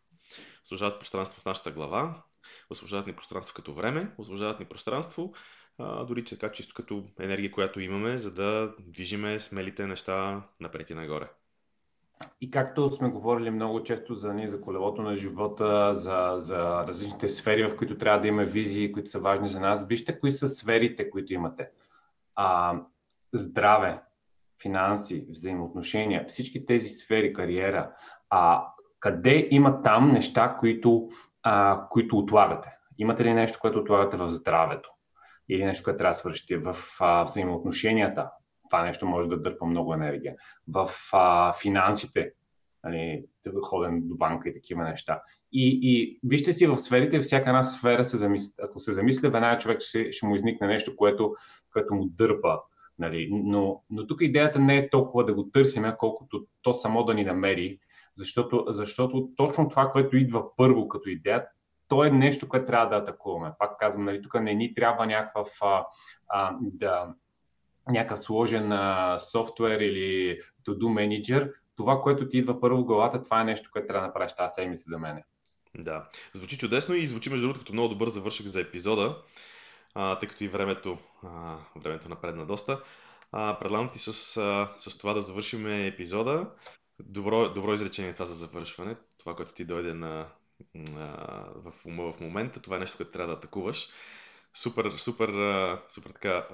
Освобождават 0.64 0.98
пространство 0.98 1.40
в 1.40 1.44
нашата 1.44 1.70
глава, 1.70 2.22
освобождават 2.70 3.06
ни 3.06 3.12
пространство 3.12 3.54
като 3.54 3.74
време, 3.74 4.10
освобождават 4.18 4.60
ни 4.60 4.66
пространство, 4.66 5.32
а, 5.78 6.04
дори 6.04 6.24
така 6.24 6.52
чисто 6.52 6.74
като 6.74 7.04
енергия, 7.20 7.50
която 7.50 7.80
имаме, 7.80 8.16
за 8.16 8.34
да 8.34 8.74
движиме 8.80 9.38
смелите 9.38 9.86
неща 9.86 10.42
напред 10.60 10.90
и 10.90 10.94
нагоре. 10.94 11.28
И 12.40 12.50
както 12.50 12.90
сме 12.90 13.08
говорили 13.08 13.50
много 13.50 13.82
често 13.82 14.14
за, 14.14 14.34
ние, 14.34 14.48
за 14.48 14.60
колелото 14.60 15.02
на 15.02 15.16
живота, 15.16 15.94
за, 15.94 16.36
за 16.38 16.84
различните 16.88 17.28
сфери, 17.28 17.68
в 17.68 17.76
които 17.76 17.98
трябва 17.98 18.20
да 18.20 18.28
има 18.28 18.44
визии, 18.44 18.92
които 18.92 19.10
са 19.10 19.20
важни 19.20 19.48
за 19.48 19.60
нас, 19.60 19.86
вижте 19.86 20.20
кои 20.20 20.30
са 20.30 20.48
сферите, 20.48 21.10
които 21.10 21.32
имате. 21.32 21.68
А, 22.34 22.80
здраве, 23.32 24.00
финанси, 24.62 25.26
взаимоотношения, 25.30 26.24
всички 26.28 26.66
тези 26.66 26.88
сфери, 26.88 27.32
кариера, 27.32 27.90
а, 28.30 28.66
къде 29.00 29.48
има 29.50 29.82
там 29.82 30.12
неща, 30.12 30.56
които 30.60 31.08
а, 31.42 31.86
които 31.90 32.18
отлагате? 32.18 32.76
Имате 32.98 33.24
ли 33.24 33.34
нещо, 33.34 33.58
което 33.60 33.78
отлагате 33.78 34.16
в 34.16 34.30
здравето? 34.30 34.90
Или 35.48 35.64
нещо, 35.64 35.84
което 35.84 35.98
трябва 35.98 36.10
да 36.10 36.18
свършите 36.18 36.56
в 36.56 36.76
а, 37.00 37.24
взаимоотношенията? 37.24 38.30
Това 38.70 38.84
нещо 38.84 39.06
може 39.06 39.28
да 39.28 39.42
дърпа 39.42 39.66
много 39.66 39.94
енергия. 39.94 40.34
В 40.68 40.90
а, 41.12 41.52
финансите, 41.52 42.32
нали, 42.84 43.24
ходен 43.62 44.00
до 44.08 44.16
банка 44.16 44.48
и 44.48 44.54
такива 44.54 44.84
неща. 44.84 45.22
И, 45.52 45.78
и 45.82 46.20
вижте 46.24 46.52
си 46.52 46.66
в 46.66 46.76
сферите, 46.76 47.20
всяка 47.20 47.50
една 47.50 47.62
сфера 47.62 48.04
се 48.04 48.16
замисля. 48.16 48.52
Ако 48.62 48.80
се 48.80 48.92
замисля, 48.92 49.30
веднага 49.30 49.58
човек 49.58 49.80
ще, 49.80 50.12
ще 50.12 50.26
му 50.26 50.34
изникне 50.34 50.66
нещо, 50.66 50.96
което, 50.96 51.34
което 51.72 51.94
му 51.94 52.06
дърпа. 52.06 52.58
Нали. 52.98 53.28
Но, 53.32 53.82
но 53.90 54.06
тук 54.06 54.20
идеята 54.20 54.58
не 54.58 54.76
е 54.76 54.90
толкова 54.90 55.24
да 55.24 55.34
го 55.34 55.50
търсиме, 55.50 55.96
колкото 55.98 56.46
то 56.62 56.74
само 56.74 57.04
да 57.04 57.14
ни 57.14 57.24
намери 57.24 57.78
защото, 58.20 58.64
защото 58.68 59.28
точно 59.36 59.68
това, 59.68 59.90
което 59.92 60.16
идва 60.16 60.56
първо 60.56 60.88
като 60.88 61.08
идея, 61.08 61.46
то 61.88 62.04
е 62.04 62.10
нещо, 62.10 62.48
което 62.48 62.66
трябва 62.66 62.88
да 62.88 62.96
атакуваме. 62.96 63.52
Пак 63.58 63.78
казвам, 63.78 64.04
нали, 64.04 64.22
тук 64.22 64.40
не 64.40 64.54
ни 64.54 64.74
трябва 64.74 65.06
някакъв, 65.06 65.48
а, 65.62 65.86
а, 66.28 66.56
да, 66.60 67.14
някакъв 67.88 68.18
сложен 68.18 68.72
а, 68.72 69.18
софтуер 69.18 69.80
или 69.80 70.40
to-do 70.66 70.84
manager. 70.84 71.52
Това, 71.76 72.02
което 72.02 72.28
ти 72.28 72.38
идва 72.38 72.60
първо 72.60 72.78
в 72.78 72.84
главата, 72.84 73.22
това 73.22 73.40
е 73.40 73.44
нещо, 73.44 73.70
което 73.72 73.86
трябва 73.86 74.00
да 74.00 74.06
направиш 74.06 74.32
тази 74.32 74.54
седмица 74.54 74.84
за 74.86 74.98
мен. 74.98 75.22
Да, 75.78 76.08
звучи 76.32 76.58
чудесно 76.58 76.94
и 76.94 77.06
звучи 77.06 77.30
между 77.30 77.46
другото 77.46 77.60
като 77.60 77.72
много 77.72 77.88
добър 77.88 78.08
завършък 78.08 78.46
за 78.46 78.60
епизода, 78.60 79.16
а, 79.94 80.18
тъй 80.18 80.28
като 80.28 80.44
и 80.44 80.48
времето, 80.48 80.98
а, 81.24 81.56
времето 81.76 82.08
напредна 82.08 82.46
доста. 82.46 82.80
А, 83.32 83.58
предлагам 83.58 83.90
ти 83.92 83.98
с, 83.98 84.36
а, 84.36 84.68
с 84.78 84.98
това 84.98 85.14
да 85.14 85.20
завършим 85.20 85.66
епизода. 85.86 86.50
Добро, 87.06 87.48
добро 87.48 87.74
изречение 87.74 88.12
това 88.12 88.26
за 88.26 88.34
завършване. 88.34 88.96
Това, 89.18 89.36
което 89.36 89.52
ти 89.52 89.64
дойде 89.64 89.94
на, 89.94 90.26
на, 90.74 91.16
в 91.54 91.72
ума 91.84 92.12
в 92.12 92.20
момента, 92.20 92.62
това 92.62 92.76
е 92.76 92.80
нещо, 92.80 92.96
което 92.96 93.12
трябва 93.12 93.32
да 93.32 93.38
атакуваш. 93.38 93.88
Супер, 94.54 94.90
супер, 94.98 95.28
супер 95.90 96.10
така 96.10 96.46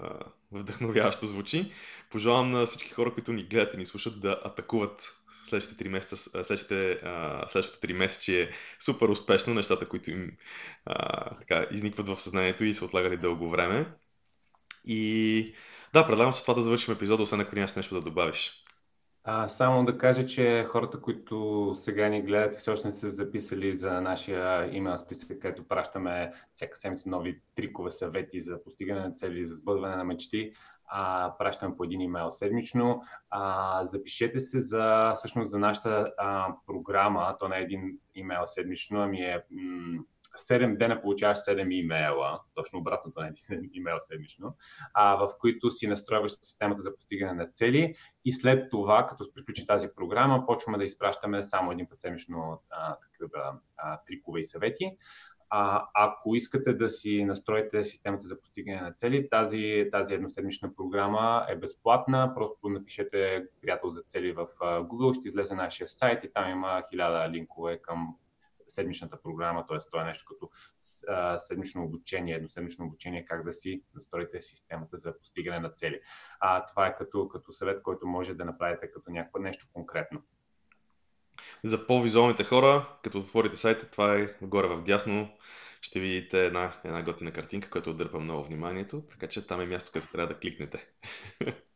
вдъхновяващо 0.53 1.27
звучи. 1.27 1.73
Пожелавам 2.11 2.51
на 2.51 2.67
всички 2.67 2.91
хора, 2.91 3.15
които 3.15 3.33
ни 3.33 3.45
гледат 3.45 3.75
и 3.75 3.77
ни 3.77 3.87
слушат 3.87 4.21
да 4.21 4.41
атакуват 4.45 5.17
следващите 5.45 5.85
3 5.85 5.89
месеца, 5.89 6.17
следващите, 6.17 7.01
следващото 7.49 7.87
3 7.87 7.93
месече 7.93 8.51
супер 8.79 9.09
успешно 9.09 9.55
нещата, 9.55 9.89
които 9.89 10.11
им 10.11 10.37
така, 11.39 11.67
изникват 11.71 12.09
в 12.09 12.21
съзнанието 12.21 12.65
и 12.65 12.75
са 12.75 12.85
отлагали 12.85 13.17
дълго 13.17 13.51
време. 13.51 13.93
И 14.85 15.55
да, 15.93 16.07
предлагам 16.07 16.33
се 16.33 16.43
това 16.43 16.55
да 16.55 16.63
завършим 16.63 16.95
епизода, 16.95 17.23
освен 17.23 17.41
ако 17.41 17.55
нямаш 17.55 17.75
нещо 17.75 17.95
да 17.95 18.01
добавиш. 18.01 18.66
А, 19.29 19.49
само 19.49 19.85
да 19.85 19.99
кажа, 19.99 20.27
че 20.27 20.65
хората, 20.69 21.01
които 21.01 21.75
сега 21.79 22.09
ни 22.09 22.23
гледат 22.23 22.67
и 22.67 22.71
още 22.71 22.89
не 22.89 22.95
са 22.95 23.11
записали 23.11 23.75
за 23.75 24.01
нашия 24.01 24.77
имейл 24.77 24.97
списък, 24.97 25.29
където 25.29 25.69
пращаме 25.69 26.33
всяка 26.55 26.77
седмица 26.77 27.09
нови 27.09 27.41
трикове, 27.55 27.91
съвети 27.91 28.41
за 28.41 28.63
постигане 28.63 29.01
на 29.01 29.13
цели, 29.13 29.47
за 29.47 29.57
сбъдване 29.57 29.97
на 29.97 30.05
мечти, 30.05 30.53
а, 30.89 31.35
пращам 31.39 31.77
по 31.77 31.85
един 31.85 32.01
имейл 32.01 32.31
седмично. 32.31 33.03
А, 33.31 33.85
запишете 33.85 34.41
се 34.41 34.61
за, 34.61 35.13
всъщност, 35.15 35.51
за 35.51 35.59
нашата 35.59 36.13
а, 36.19 36.55
програма, 36.67 37.37
то 37.41 37.49
не 37.49 37.57
е 37.59 37.63
един 37.63 37.99
имейл 38.15 38.43
седмично, 38.47 39.03
ами 39.03 39.21
е 39.21 39.43
м- 39.51 40.03
7 40.39 40.77
дена 40.77 41.03
получаваш 41.03 41.39
7 41.39 41.75
имейла, 41.75 42.41
точно 42.55 42.79
обратното 42.79 43.21
на 43.21 43.27
един 43.51 43.71
имейл 43.73 43.97
седмично, 43.99 44.57
а, 44.95 45.17
в 45.17 45.31
които 45.41 45.71
си 45.71 45.87
настройваш 45.87 46.33
системата 46.33 46.83
за 46.83 46.95
постигане 46.95 47.33
на 47.33 47.47
цели 47.47 47.95
и 48.25 48.33
след 48.33 48.71
това, 48.71 49.07
като 49.07 49.33
приключи 49.35 49.67
тази 49.67 49.89
програма, 49.97 50.47
почваме 50.47 50.79
да 50.79 50.85
изпращаме 50.85 51.43
само 51.43 51.73
един 51.73 51.89
път 51.89 52.01
седмично 52.01 52.63
а, 52.71 52.97
такива 52.97 53.59
а, 53.77 54.01
трикове 54.07 54.41
и 54.41 54.45
съвети. 54.45 54.97
А, 55.51 55.87
ако 55.95 56.35
искате 56.35 56.73
да 56.73 56.89
си 56.89 57.25
настроите 57.25 57.85
системата 57.85 58.29
за 58.29 58.41
постигане 58.41 58.81
на 58.81 58.93
цели, 58.93 59.31
тази, 59.31 59.89
тази 59.93 60.15
едноседмична 60.15 60.75
програма 60.77 61.47
е 61.49 61.57
безплатна. 61.57 62.33
Просто 62.35 62.69
напишете 62.69 63.47
приятел 63.63 63.91
за 63.91 64.01
цели 64.01 64.33
в 64.33 64.47
Google, 64.61 65.21
ще 65.21 65.29
излезе 65.29 65.55
нашия 65.55 65.89
сайт 65.89 66.25
и 66.25 66.33
там 66.33 66.51
има 66.51 66.83
хиляда 66.91 67.31
линкове 67.31 67.79
към 67.83 68.17
седмичната 68.69 69.23
програма, 69.23 69.67
т.е. 69.67 69.79
това 69.79 70.03
е 70.03 70.05
нещо 70.05 70.25
като 70.35 70.51
седмично 71.39 71.85
обучение, 71.85 72.35
едноседмично 72.35 72.87
обучение, 72.87 73.25
как 73.25 73.45
да 73.45 73.53
си 73.53 73.83
настроите 73.95 74.41
системата 74.41 74.97
за 74.97 75.19
постигане 75.19 75.61
на 75.61 75.71
цели. 75.71 76.01
А, 76.41 76.67
това 76.67 76.87
е 76.87 76.97
като, 76.97 77.29
като 77.29 77.53
съвет, 77.53 77.83
който 77.83 78.07
може 78.07 78.35
да 78.35 78.45
направите 78.45 78.91
като 78.91 79.11
някакво 79.11 79.39
нещо 79.39 79.67
конкретно. 79.73 80.23
За 81.65 81.87
по-визуалните 81.87 82.45
хора, 82.45 82.99
като 83.03 83.19
отворите 83.19 83.57
сайта, 83.57 83.91
това 83.91 84.17
е 84.17 84.35
горе 84.43 84.69
в 84.69 84.83
дясно, 84.83 85.29
ще 85.81 86.01
видите 86.01 86.47
една, 86.47 86.73
една 86.85 87.03
готина 87.03 87.33
картинка, 87.33 87.71
която 87.71 87.91
отдърпа 87.91 88.21
много 88.21 88.45
вниманието, 88.45 89.03
така 89.11 89.27
че 89.27 89.47
там 89.47 89.61
е 89.61 89.67
място, 89.67 89.91
където 89.93 90.13
трябва 90.13 90.35
да 90.35 90.41
кликнете. 90.41 90.89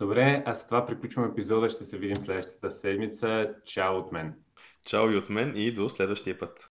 Добре, 0.00 0.42
а 0.46 0.54
с 0.54 0.66
това 0.66 0.86
приключвам 0.86 1.30
епизода. 1.30 1.70
Ще 1.70 1.84
се 1.84 1.98
видим 1.98 2.16
следващата 2.16 2.70
седмица. 2.70 3.54
Чао 3.64 3.96
от 3.96 4.12
мен! 4.12 4.43
Чао 4.84 5.10
и 5.10 5.16
от 5.16 5.30
мен 5.30 5.56
и 5.56 5.72
до 5.72 5.88
следващия 5.88 6.38
път. 6.38 6.73